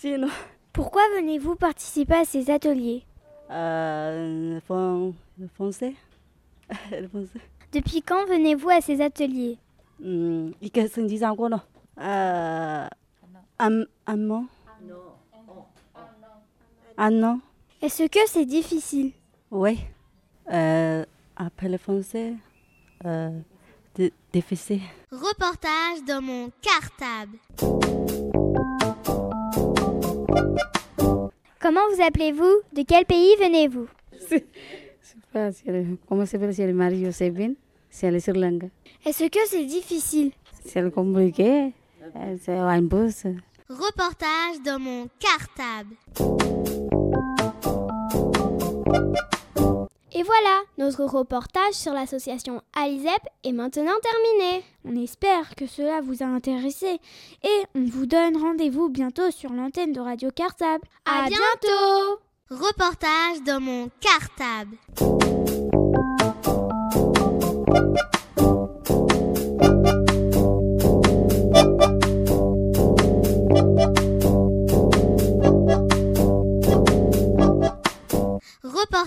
[0.00, 0.30] Chinois.
[0.72, 3.04] Pourquoi venez-vous participer à ces ateliers
[3.54, 4.60] euh,
[5.54, 5.94] français?
[7.10, 7.40] français.
[7.72, 9.58] Depuis quand venez-vous à ces ateliers?
[10.00, 10.50] Mmh,
[12.00, 12.88] euh,
[13.58, 14.46] un, un an?
[16.96, 17.40] Un an.
[17.80, 19.12] Est-ce que c'est difficile?
[19.50, 19.78] Oui.
[20.52, 21.04] Euh,
[21.36, 22.34] après le français,
[23.04, 23.30] euh.
[25.12, 27.38] Reportage dans mon cartable.
[31.64, 32.60] Comment vous appelez-vous?
[32.74, 33.88] De quel pays venez-vous?
[34.28, 34.44] C'est
[36.06, 37.54] comment s'appelle si elle est mariée au Sébine
[37.88, 38.66] Si elle est sur Lanka.
[39.06, 40.32] Est-ce que c'est difficile?
[40.62, 41.72] Si elle est compliquée,
[42.16, 43.24] euh, c'est un boss.
[43.70, 45.94] Reportage dans mon cartable.
[50.16, 53.10] Et voilà, notre reportage sur l'association Alizep
[53.42, 54.64] est maintenant terminé.
[54.84, 57.00] On espère que cela vous a intéressé
[57.42, 60.84] et on vous donne rendez-vous bientôt sur l'antenne de Radio Cartable.
[61.04, 64.76] À bientôt Reportage dans mon cartable.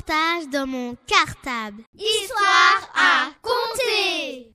[0.08, 1.84] Dans mon cartable.
[1.98, 4.54] Histoire à compter.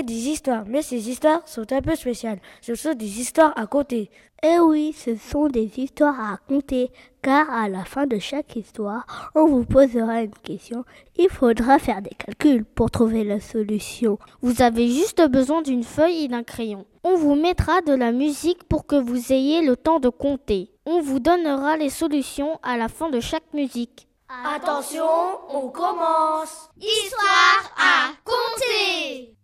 [0.00, 2.40] Raconter des histoires, mais ces histoires sont un peu spéciales.
[2.60, 4.10] Ce sont des histoires à compter.
[4.42, 6.90] Eh oui, ce sont des histoires à raconter,
[7.22, 10.84] car à la fin de chaque histoire, on vous posera une question.
[11.16, 14.18] Il faudra faire des calculs pour trouver la solution.
[14.40, 16.86] Vous avez juste besoin d'une feuille et d'un crayon.
[17.04, 20.70] On vous mettra de la musique pour que vous ayez le temps de compter.
[20.86, 24.08] On vous donnera les solutions à la fin de chaque musique.
[24.28, 25.04] Attention,
[25.50, 26.70] on commence.
[26.78, 29.34] Histoire à compter.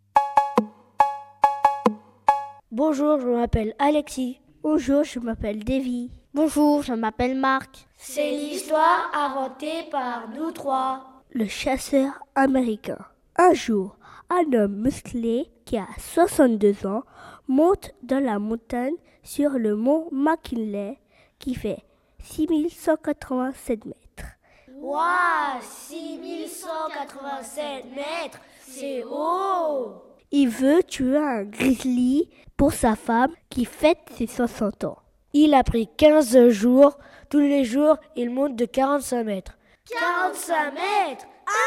[2.73, 4.41] Bonjour, je m'appelle Alexis.
[4.61, 6.11] Bonjour, je m'appelle Davy.
[6.35, 7.87] Bonjour, je m'appelle Marc.
[7.97, 11.23] C'est l'histoire inventée par nous trois.
[11.31, 12.99] Le chasseur américain.
[13.37, 13.97] Un jour,
[14.31, 17.05] un homme musclé qui a 62 ans
[17.47, 20.99] monte dans la montagne sur le mont McKinley
[21.39, 21.85] qui fait
[22.25, 24.27] 6187 mètres.
[24.75, 30.06] Waouh, 6187 mètres, c'est haut.
[30.33, 34.99] Il veut tuer un grizzly pour sa femme qui fête ses 60 ans.
[35.33, 36.99] Il a pris 15 jours.
[37.29, 39.59] Tous les jours, il monte de 45 mètres.
[39.89, 41.27] 45 mètres?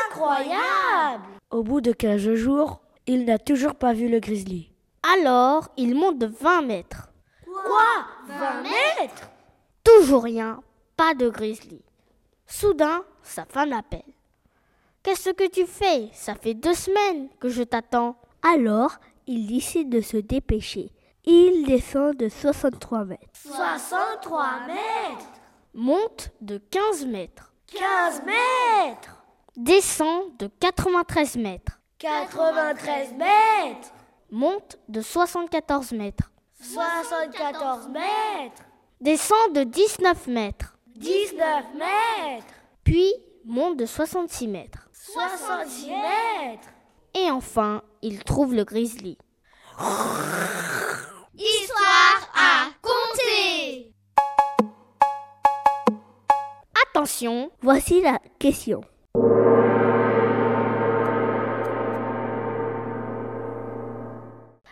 [0.09, 4.71] Incroyable Au bout de 15 jours, il n'a toujours pas vu le grizzly.
[5.15, 7.09] Alors, il monte de 20 mètres.
[7.45, 8.05] Quoi?
[8.27, 9.29] 20 mètres?
[9.83, 10.61] Toujours rien,
[10.97, 11.81] pas de grizzly.
[12.45, 14.03] Soudain, sa femme l'appelle.
[15.03, 16.09] Qu'est-ce que tu fais?
[16.13, 18.17] Ça fait deux semaines que je t'attends.
[18.41, 20.91] Alors, il décide de se dépêcher.
[21.25, 23.23] Il descend de 63 mètres.
[23.33, 25.25] 63 mètres
[25.73, 27.53] Monte de 15 mètres.
[27.67, 29.23] 15 mètres
[29.55, 31.79] Descend de 93 mètres.
[31.99, 33.89] 93 mètres
[34.31, 36.31] Monte de 74 mètres.
[36.61, 38.63] 74 mètres
[39.01, 40.77] Descend de 19 mètres.
[40.95, 43.13] 19 mètres Puis
[43.45, 44.89] monte de 66 mètres.
[44.93, 46.67] 66 mètres
[47.25, 49.17] Et enfin, il trouve le grizzly.
[51.35, 53.91] Histoire à compter
[56.87, 58.81] Attention, voici la question.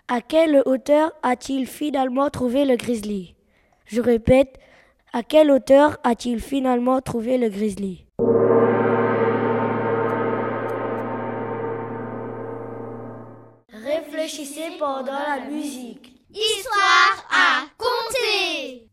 [0.08, 3.36] À quelle hauteur a-t-il finalement trouvé le grizzly?
[3.86, 4.58] Je répète,
[5.12, 8.07] à quelle hauteur a-t-il finalement trouvé le grizzly?
[14.28, 16.14] Réfléchissez pendant la musique.
[16.34, 18.87] Histoire à compter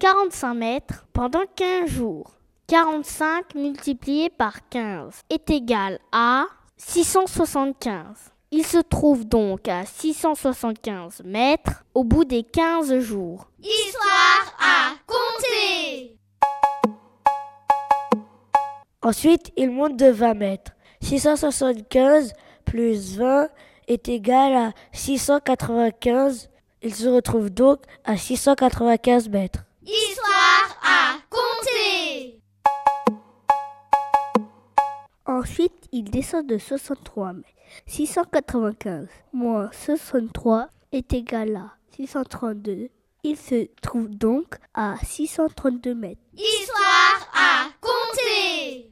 [0.00, 2.30] 45 mètres pendant 15 jours.
[2.68, 6.46] 45 multiplié par 15 est égal à
[6.78, 8.32] 675.
[8.50, 13.50] Il se trouve donc à 675 mètres au bout des 15 jours.
[13.62, 16.16] Histoire à compter
[19.02, 20.72] Ensuite, il monte de 20 mètres.
[21.02, 22.32] 675
[22.64, 23.48] plus 20
[23.86, 26.48] est égal à 695.
[26.82, 29.66] Il se retrouve donc à 695 mètres.
[29.82, 32.38] Histoire à compter
[35.24, 37.48] Ensuite, il descend de 63 mètres.
[37.86, 42.90] 695 moins 63 est égal à 632.
[43.22, 46.20] Il se trouve donc à 632 mètres.
[46.34, 48.90] Histoire à compter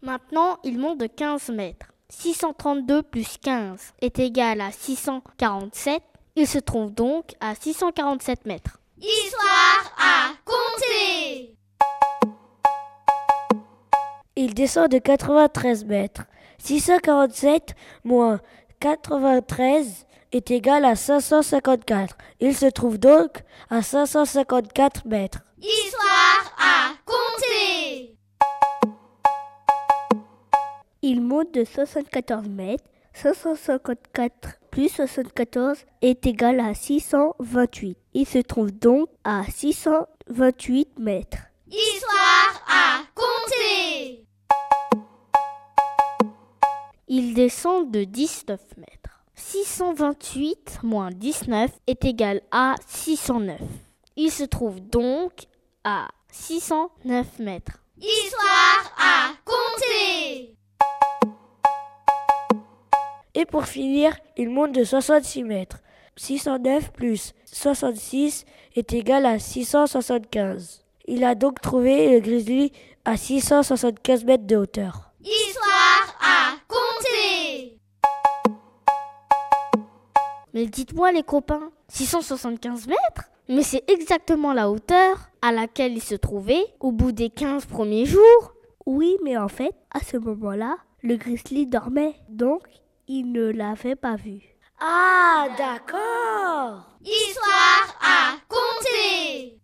[0.00, 1.92] Maintenant, il monte de 15 mètres.
[2.08, 6.02] 632 plus 15 est égal à 647.
[6.38, 8.78] Il se trouve donc à 647 mètres.
[9.00, 11.56] Histoire à compter
[14.36, 16.24] Il descend de 93 mètres.
[16.58, 17.74] 647
[18.04, 18.38] moins
[18.80, 22.14] 93 est égal à 554.
[22.40, 25.40] Il se trouve donc à 554 mètres.
[25.58, 28.14] Histoire à compter
[31.00, 32.84] Il monte de 74 mètres.
[33.14, 37.96] 554 plus 74 est égal à 628.
[38.12, 41.38] Il se trouve donc à 628 mètres.
[41.66, 44.26] Histoire à compter
[47.08, 49.24] Il descend de 19 mètres.
[49.34, 53.58] 628 moins 19 est égal à 609.
[54.16, 55.46] Il se trouve donc
[55.84, 57.78] à 609 mètres.
[57.98, 60.55] Histoire à compter
[63.36, 65.80] Et pour finir, il monte de 66 mètres.
[66.16, 70.82] 609 plus 66 est égal à 675.
[71.04, 72.72] Il a donc trouvé le grizzly
[73.04, 75.12] à 675 mètres de hauteur.
[75.20, 77.78] Histoire à compter
[80.54, 83.28] Mais dites-moi les copains, 675 mètres?
[83.50, 88.06] Mais c'est exactement la hauteur à laquelle il se trouvait au bout des 15 premiers
[88.06, 88.54] jours.
[88.86, 92.62] Oui, mais en fait, à ce moment-là, le grizzly dormait, donc
[93.08, 94.40] il ne l'avait pas vu.
[94.80, 96.90] Ah, d'accord.
[97.02, 99.58] Histoire à compter.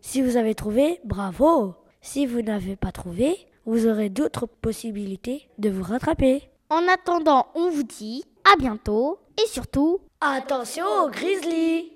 [0.00, 1.74] Si vous avez trouvé, bravo.
[2.00, 6.48] Si vous n'avez pas trouvé, vous aurez d'autres possibilités de vous rattraper.
[6.70, 11.92] En attendant, on vous dit à bientôt et surtout, attention au grizzly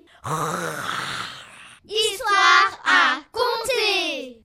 [1.85, 4.40] Histoire à compter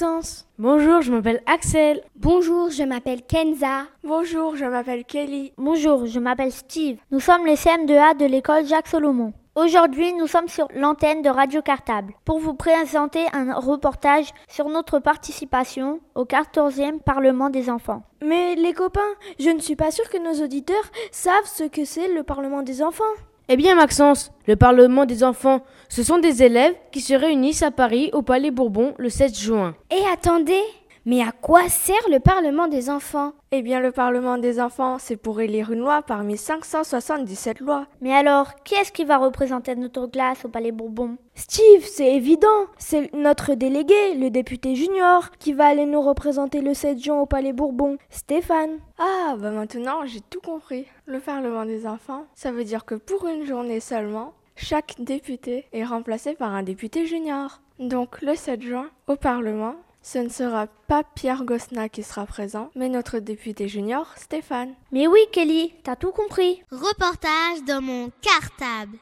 [0.00, 0.46] Maxence.
[0.58, 2.02] Bonjour, je m'appelle Axel.
[2.14, 3.86] Bonjour, je m'appelle Kenza.
[4.04, 5.52] Bonjour, je m'appelle Kelly.
[5.58, 6.98] Bonjour, je m'appelle Steve.
[7.10, 9.32] Nous sommes les CM2A de l'école Jacques Solomon.
[9.56, 15.00] Aujourd'hui, nous sommes sur l'antenne de Radio Cartable pour vous présenter un reportage sur notre
[15.00, 18.04] participation au 14e Parlement des enfants.
[18.22, 19.00] Mais les copains,
[19.40, 20.76] je ne suis pas sûre que nos auditeurs
[21.10, 23.04] savent ce que c'est le Parlement des enfants.
[23.50, 27.70] Eh bien, Maxence, le Parlement des enfants, ce sont des élèves qui se réunissent à
[27.70, 29.74] Paris au Palais Bourbon le 7 juin.
[29.90, 30.60] Et attendez,
[31.08, 33.32] mais à quoi sert le Parlement des enfants?
[33.50, 37.86] Eh bien, le Parlement des enfants, c'est pour élire une loi parmi 577 lois.
[38.02, 41.16] Mais alors, qui est-ce qui va représenter notre classe au Palais Bourbon?
[41.34, 42.66] Steve, c'est évident.
[42.76, 47.24] C'est notre délégué, le député junior, qui va aller nous représenter le 7 juin au
[47.26, 47.96] Palais Bourbon.
[48.10, 48.76] Stéphane.
[48.98, 50.84] Ah, bah maintenant, j'ai tout compris.
[51.06, 55.84] Le Parlement des enfants, ça veut dire que pour une journée seulement, chaque député est
[55.84, 57.62] remplacé par un député junior.
[57.78, 59.76] Donc, le 7 juin, au Parlement,
[60.10, 64.72] ce ne sera pas Pierre Gosna qui sera présent, mais notre député junior, Stéphane.
[64.90, 66.62] Mais oui, Kelly, t'as tout compris.
[66.70, 68.96] Reportage dans mon cartable.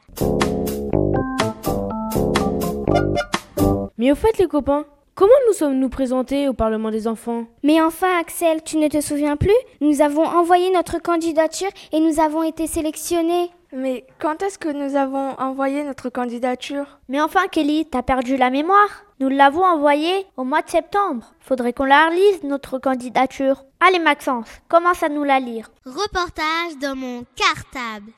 [3.97, 4.83] Mais au fait, les copains,
[5.15, 7.45] comment nous sommes-nous présentés au Parlement des enfants?
[7.63, 9.55] Mais enfin, Axel, tu ne te souviens plus?
[9.79, 13.49] Nous avons envoyé notre candidature et nous avons été sélectionnés.
[13.71, 16.99] Mais quand est-ce que nous avons envoyé notre candidature?
[17.07, 19.06] Mais enfin, Kelly, t'as perdu la mémoire.
[19.19, 21.33] Nous l'avons envoyée au mois de septembre.
[21.39, 23.63] Faudrait qu'on la relise, notre candidature.
[23.79, 25.71] Allez, Maxence, commence à nous la lire.
[25.87, 28.11] Reportage dans mon cartable.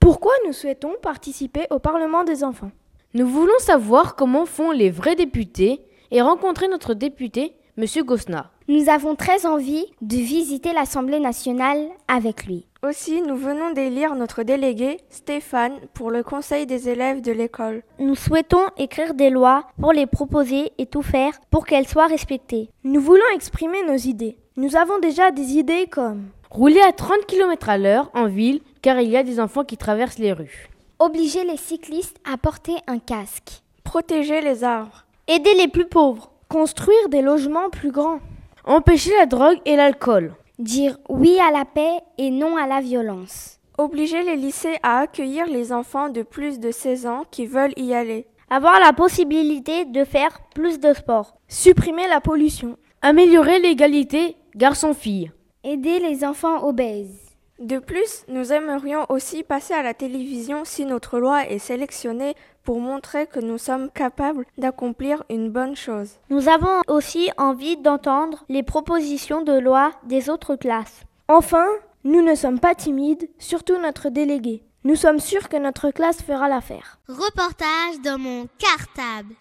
[0.00, 2.70] Pourquoi nous souhaitons participer au Parlement des enfants?
[3.12, 8.50] Nous voulons savoir comment font les vrais députés et rencontrer notre député, Monsieur Gosna.
[8.66, 12.66] Nous avons très envie de visiter l'Assemblée nationale avec lui.
[12.86, 17.82] Aussi, nous venons d'élire notre délégué, Stéphane, pour le conseil des élèves de l'école.
[17.98, 22.68] Nous souhaitons écrire des lois pour les proposer et tout faire pour qu'elles soient respectées.
[22.82, 24.36] Nous voulons exprimer nos idées.
[24.58, 29.00] Nous avons déjà des idées comme rouler à 30 km à l'heure en ville car
[29.00, 30.68] il y a des enfants qui traversent les rues.
[30.98, 33.62] Obliger les cyclistes à porter un casque.
[33.82, 35.06] Protéger les arbres.
[35.26, 36.32] Aider les plus pauvres.
[36.50, 38.20] Construire des logements plus grands.
[38.66, 40.34] Empêcher la drogue et l'alcool.
[40.60, 43.58] Dire oui à la paix et non à la violence.
[43.76, 47.92] Obliger les lycées à accueillir les enfants de plus de 16 ans qui veulent y
[47.92, 48.28] aller.
[48.50, 51.36] Avoir la possibilité de faire plus de sport.
[51.48, 52.76] Supprimer la pollution.
[53.02, 55.32] Améliorer l'égalité garçon-fille.
[55.64, 57.34] Aider les enfants obèses.
[57.58, 62.34] De plus, nous aimerions aussi passer à la télévision si notre loi est sélectionnée
[62.64, 66.14] pour montrer que nous sommes capables d'accomplir une bonne chose.
[66.30, 71.02] Nous avons aussi envie d'entendre les propositions de loi des autres classes.
[71.28, 71.66] Enfin,
[72.04, 74.62] nous ne sommes pas timides, surtout notre délégué.
[74.84, 76.98] Nous sommes sûrs que notre classe fera l'affaire.
[77.08, 79.34] Reportage dans mon cartable.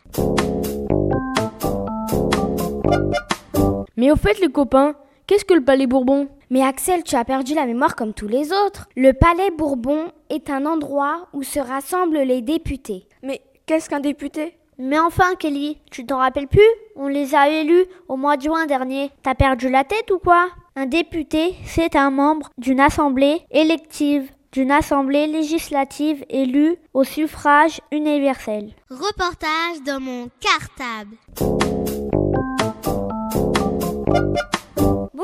[3.97, 4.95] Mais au fait, les copains,
[5.27, 6.27] qu'est-ce que le Palais Bourbon?
[6.53, 8.87] Mais Axel, tu as perdu la mémoire comme tous les autres.
[8.95, 13.07] Le Palais Bourbon est un endroit où se rassemblent les députés.
[13.23, 14.55] Mais qu'est-ce qu'un député?
[14.77, 16.61] Mais enfin, Kelly, tu t'en rappelles plus?
[16.95, 19.09] On les a élus au mois de juin dernier.
[19.23, 20.49] T'as perdu la tête ou quoi?
[20.75, 28.75] Un député, c'est un membre d'une assemblée élective d'une assemblée législative élue au suffrage universel.
[28.91, 31.17] Reportage dans mon cartable.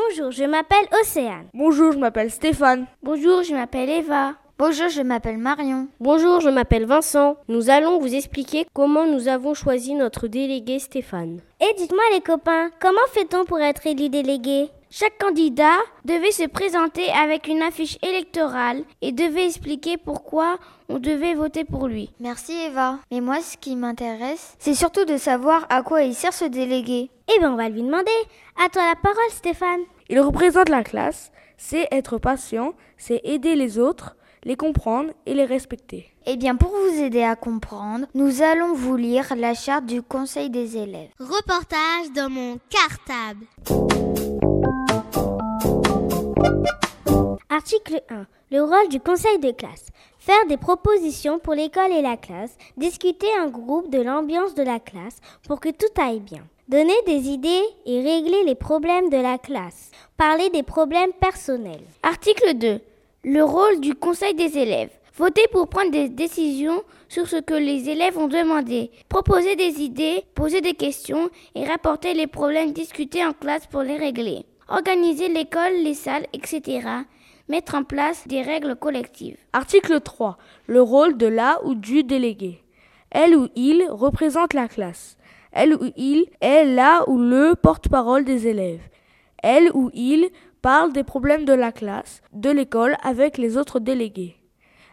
[0.07, 1.47] Bonjour, je m'appelle Océane.
[1.53, 2.85] Bonjour, je m'appelle Stéphane.
[3.03, 4.35] Bonjour, je m'appelle Eva.
[4.57, 5.87] Bonjour, je m'appelle Marion.
[5.99, 7.35] Bonjour, je m'appelle Vincent.
[7.49, 11.41] Nous allons vous expliquer comment nous avons choisi notre délégué Stéphane.
[11.59, 14.69] Et dites-moi les copains, comment fait-on pour être élu délégué?
[14.91, 20.57] Chaque candidat devait se présenter avec une affiche électorale et devait expliquer pourquoi
[20.89, 22.09] on devait voter pour lui.
[22.19, 22.97] Merci Eva.
[23.11, 27.11] Mais moi, ce qui m'intéresse, c'est surtout de savoir à quoi il sert ce délégué.
[27.31, 28.09] Eh bien, on va lui demander.
[28.65, 29.81] À toi la parole, Stéphane.
[30.09, 35.45] Il représente la classe, c'est être patient, c'est aider les autres, les comprendre et les
[35.45, 36.07] respecter.
[36.25, 40.49] Eh bien, pour vous aider à comprendre, nous allons vous lire la charte du Conseil
[40.49, 41.11] des élèves.
[41.19, 44.08] Reportage dans mon cartable.
[47.59, 48.25] Article 1.
[48.51, 49.87] Le rôle du conseil de classe.
[50.17, 52.55] Faire des propositions pour l'école et la classe.
[52.77, 56.43] Discuter en groupe de l'ambiance de la classe pour que tout aille bien.
[56.69, 59.91] Donner des idées et régler les problèmes de la classe.
[60.15, 61.83] Parler des problèmes personnels.
[62.01, 62.79] Article 2.
[63.25, 64.91] Le rôle du conseil des élèves.
[65.17, 68.89] Voter pour prendre des décisions sur ce que les élèves ont demandé.
[69.09, 73.97] Proposer des idées, poser des questions et rapporter les problèmes discutés en classe pour les
[73.97, 76.81] régler organiser l'école, les salles, etc.
[77.49, 79.39] Mettre en place des règles collectives.
[79.53, 80.37] Article 3.
[80.67, 82.63] Le rôle de la ou du délégué.
[83.09, 85.17] Elle ou il représente la classe.
[85.51, 88.87] Elle ou il est la ou le porte-parole des élèves.
[89.41, 90.29] Elle ou il
[90.61, 94.35] parle des problèmes de la classe, de l'école avec les autres délégués.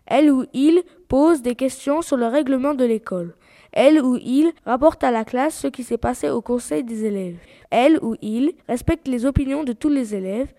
[0.07, 3.35] Elle ou il pose des questions sur le règlement de l'école.
[3.73, 7.37] Elle ou il rapporte à la classe ce qui s'est passé au conseil des élèves.
[7.71, 10.55] Elle ou il respecte les opinions de tous les élèves.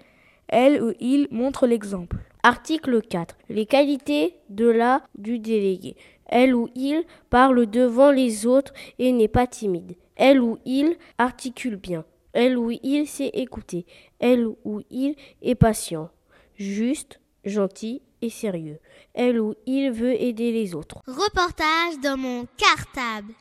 [0.47, 2.17] Elle ou il montre l'exemple.
[2.43, 3.35] Article 4.
[3.49, 5.95] Les qualités de la du délégué.
[6.27, 9.95] Elle ou il parle devant les autres et n'est pas timide.
[10.15, 12.05] Elle ou il articule bien.
[12.33, 13.85] Elle ou il sait écouter.
[14.19, 16.09] Elle ou il est patient,
[16.55, 18.79] juste, gentil et sérieux.
[19.13, 21.01] Elle ou il veut aider les autres.
[21.07, 23.33] Reportage dans mon cartable.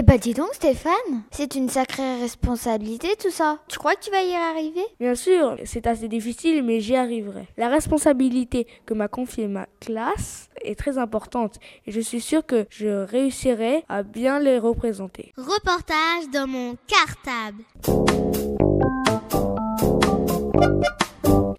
[0.00, 3.58] Eh bah dis donc Stéphane, c'est une sacrée responsabilité tout ça.
[3.66, 4.84] Tu crois que tu vas y arriver?
[5.00, 7.48] Bien sûr, c'est assez difficile mais j'y arriverai.
[7.56, 12.66] La responsabilité que m'a confiée ma classe est très importante et je suis sûre que
[12.70, 15.32] je réussirai à bien les représenter.
[15.36, 17.64] Reportage dans mon cartable.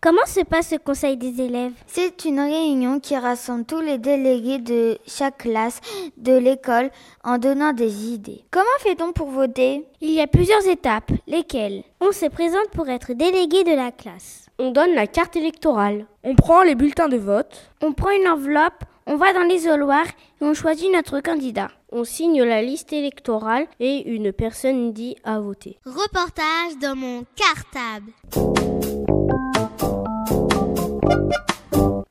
[0.02, 4.60] Comment se passe le conseil des élèves C'est une réunion qui rassemble tous les délégués
[4.60, 5.82] de chaque classe
[6.16, 6.90] de l'école
[7.26, 8.46] en donnant des idées.
[8.50, 9.86] Comment fait-on pour voter?
[10.00, 11.12] Il y a plusieurs étapes.
[11.28, 11.84] Lesquelles?
[12.00, 14.46] On se présente pour être délégué de la classe.
[14.58, 16.06] On donne la carte électorale.
[16.24, 17.70] On prend les bulletins de vote.
[17.82, 21.72] On prend une enveloppe, on va dans l'isoloir et on choisit notre candidat.
[21.92, 25.78] On signe la liste électorale et une personne dit à voter.
[25.86, 28.14] Reportage dans mon cartable.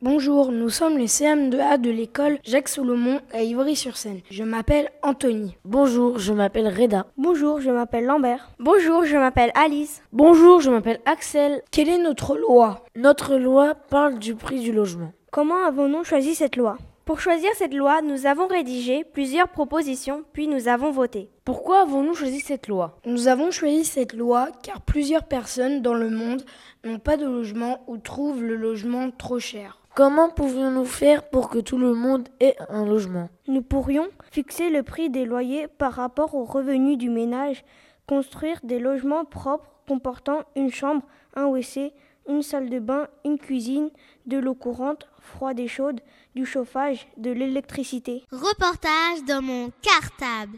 [0.00, 4.20] Bonjour, nous sommes les CM2A de l'école Jacques Solomon à Ivry-sur-Seine.
[4.30, 5.56] Je m'appelle Anthony.
[5.64, 7.06] Bonjour, je m'appelle Reda.
[7.16, 8.50] Bonjour, je m'appelle Lambert.
[8.58, 10.02] Bonjour, je m'appelle Alice.
[10.12, 11.62] Bonjour, je m'appelle Axel.
[11.70, 12.84] Quelle est notre loi?
[12.96, 15.12] Notre loi parle du prix du logement.
[15.30, 16.78] Comment avons-nous choisi cette loi?
[17.08, 21.30] Pour choisir cette loi, nous avons rédigé plusieurs propositions, puis nous avons voté.
[21.46, 22.98] Pourquoi avons-nous choisi cette loi?
[23.06, 26.42] Nous avons choisi cette loi car plusieurs personnes dans le monde
[26.84, 29.80] n'ont pas de logement ou trouvent le logement trop cher.
[29.94, 33.30] Comment pouvions-nous faire pour que tout le monde ait un logement?
[33.46, 37.64] Nous pourrions fixer le prix des loyers par rapport aux revenus du ménage,
[38.06, 41.94] construire des logements propres comportant une chambre, un WC,
[42.28, 43.88] une salle de bain, une cuisine,
[44.26, 46.02] de l'eau courante, froide et chaude,
[46.38, 48.22] du chauffage, de l'électricité.
[48.30, 50.56] Reportage dans mon cartable.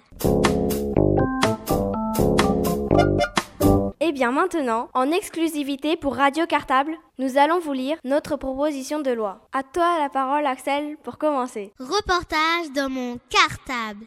[3.98, 9.00] Eh Eh bien maintenant, en exclusivité pour Radio Cartable, nous allons vous lire notre proposition
[9.00, 9.48] de loi.
[9.54, 11.72] À toi la parole Axel pour commencer.
[11.78, 14.04] Reportage dans mon cartable.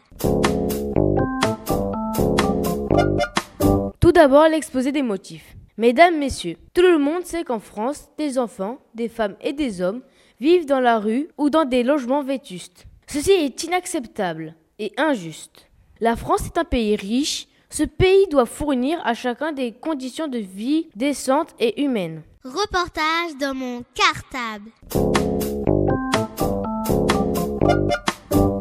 [3.98, 5.56] Tout d'abord, l'exposé des motifs.
[5.76, 10.02] Mesdames, Messieurs, tout le monde sait qu'en France, des enfants, des femmes et des hommes
[10.40, 12.86] vivent dans la rue ou dans des logements vétustes.
[13.06, 15.68] Ceci est inacceptable et injuste.
[16.00, 17.46] La France est un pays riche.
[17.70, 22.22] Ce pays doit fournir à chacun des conditions de vie décentes et humaines.
[22.44, 24.70] Reportage dans mon cartable.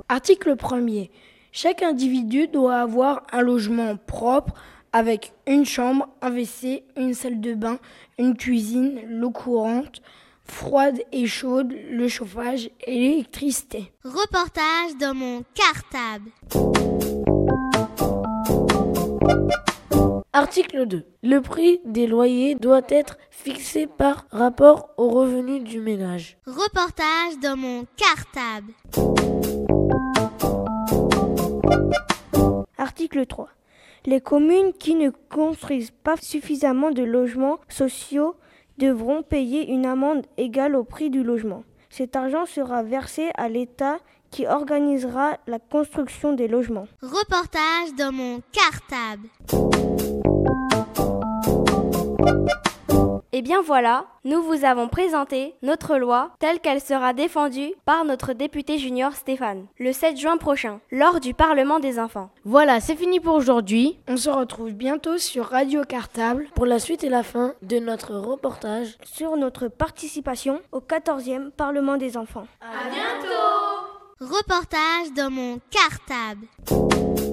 [0.09, 1.09] Article 1er.
[1.51, 4.53] Chaque individu doit avoir un logement propre
[4.91, 7.79] avec une chambre, un WC, une salle de bain,
[8.17, 10.01] une cuisine, l'eau courante,
[10.45, 13.91] froide et chaude, le chauffage et l'électricité.
[14.03, 16.31] Reportage dans mon cartable.
[20.35, 21.05] Article 2.
[21.21, 26.37] Le prix des loyers doit être fixé par rapport au revenu du ménage.
[26.47, 28.73] Reportage dans mon cartable.
[32.77, 33.47] Article 3.
[34.05, 38.35] Les communes qui ne construisent pas suffisamment de logements sociaux
[38.77, 41.63] devront payer une amende égale au prix du logement.
[41.89, 43.97] Cet argent sera versé à l'État
[44.31, 46.87] qui organisera la construction des logements.
[47.01, 49.29] Reportage dans mon cartable.
[53.35, 58.33] Eh bien voilà, nous vous avons présenté notre loi telle qu'elle sera défendue par notre
[58.33, 62.29] député junior Stéphane le 7 juin prochain, lors du Parlement des enfants.
[62.45, 63.97] Voilà, c'est fini pour aujourd'hui.
[64.07, 68.13] On se retrouve bientôt sur Radio Cartable pour la suite et la fin de notre
[68.13, 72.45] reportage sur notre participation au 14e Parlement des enfants.
[72.61, 77.32] À bientôt Reportage dans mon cartable.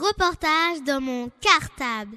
[0.00, 2.16] Reportage dans mon cartable.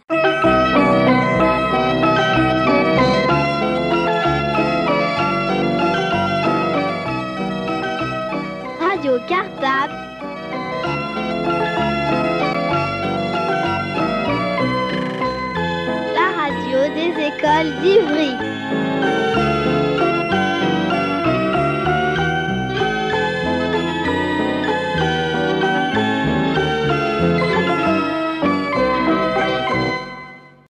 [8.80, 9.94] Radio Cartable.
[16.14, 18.73] La radio des écoles d'Ivry.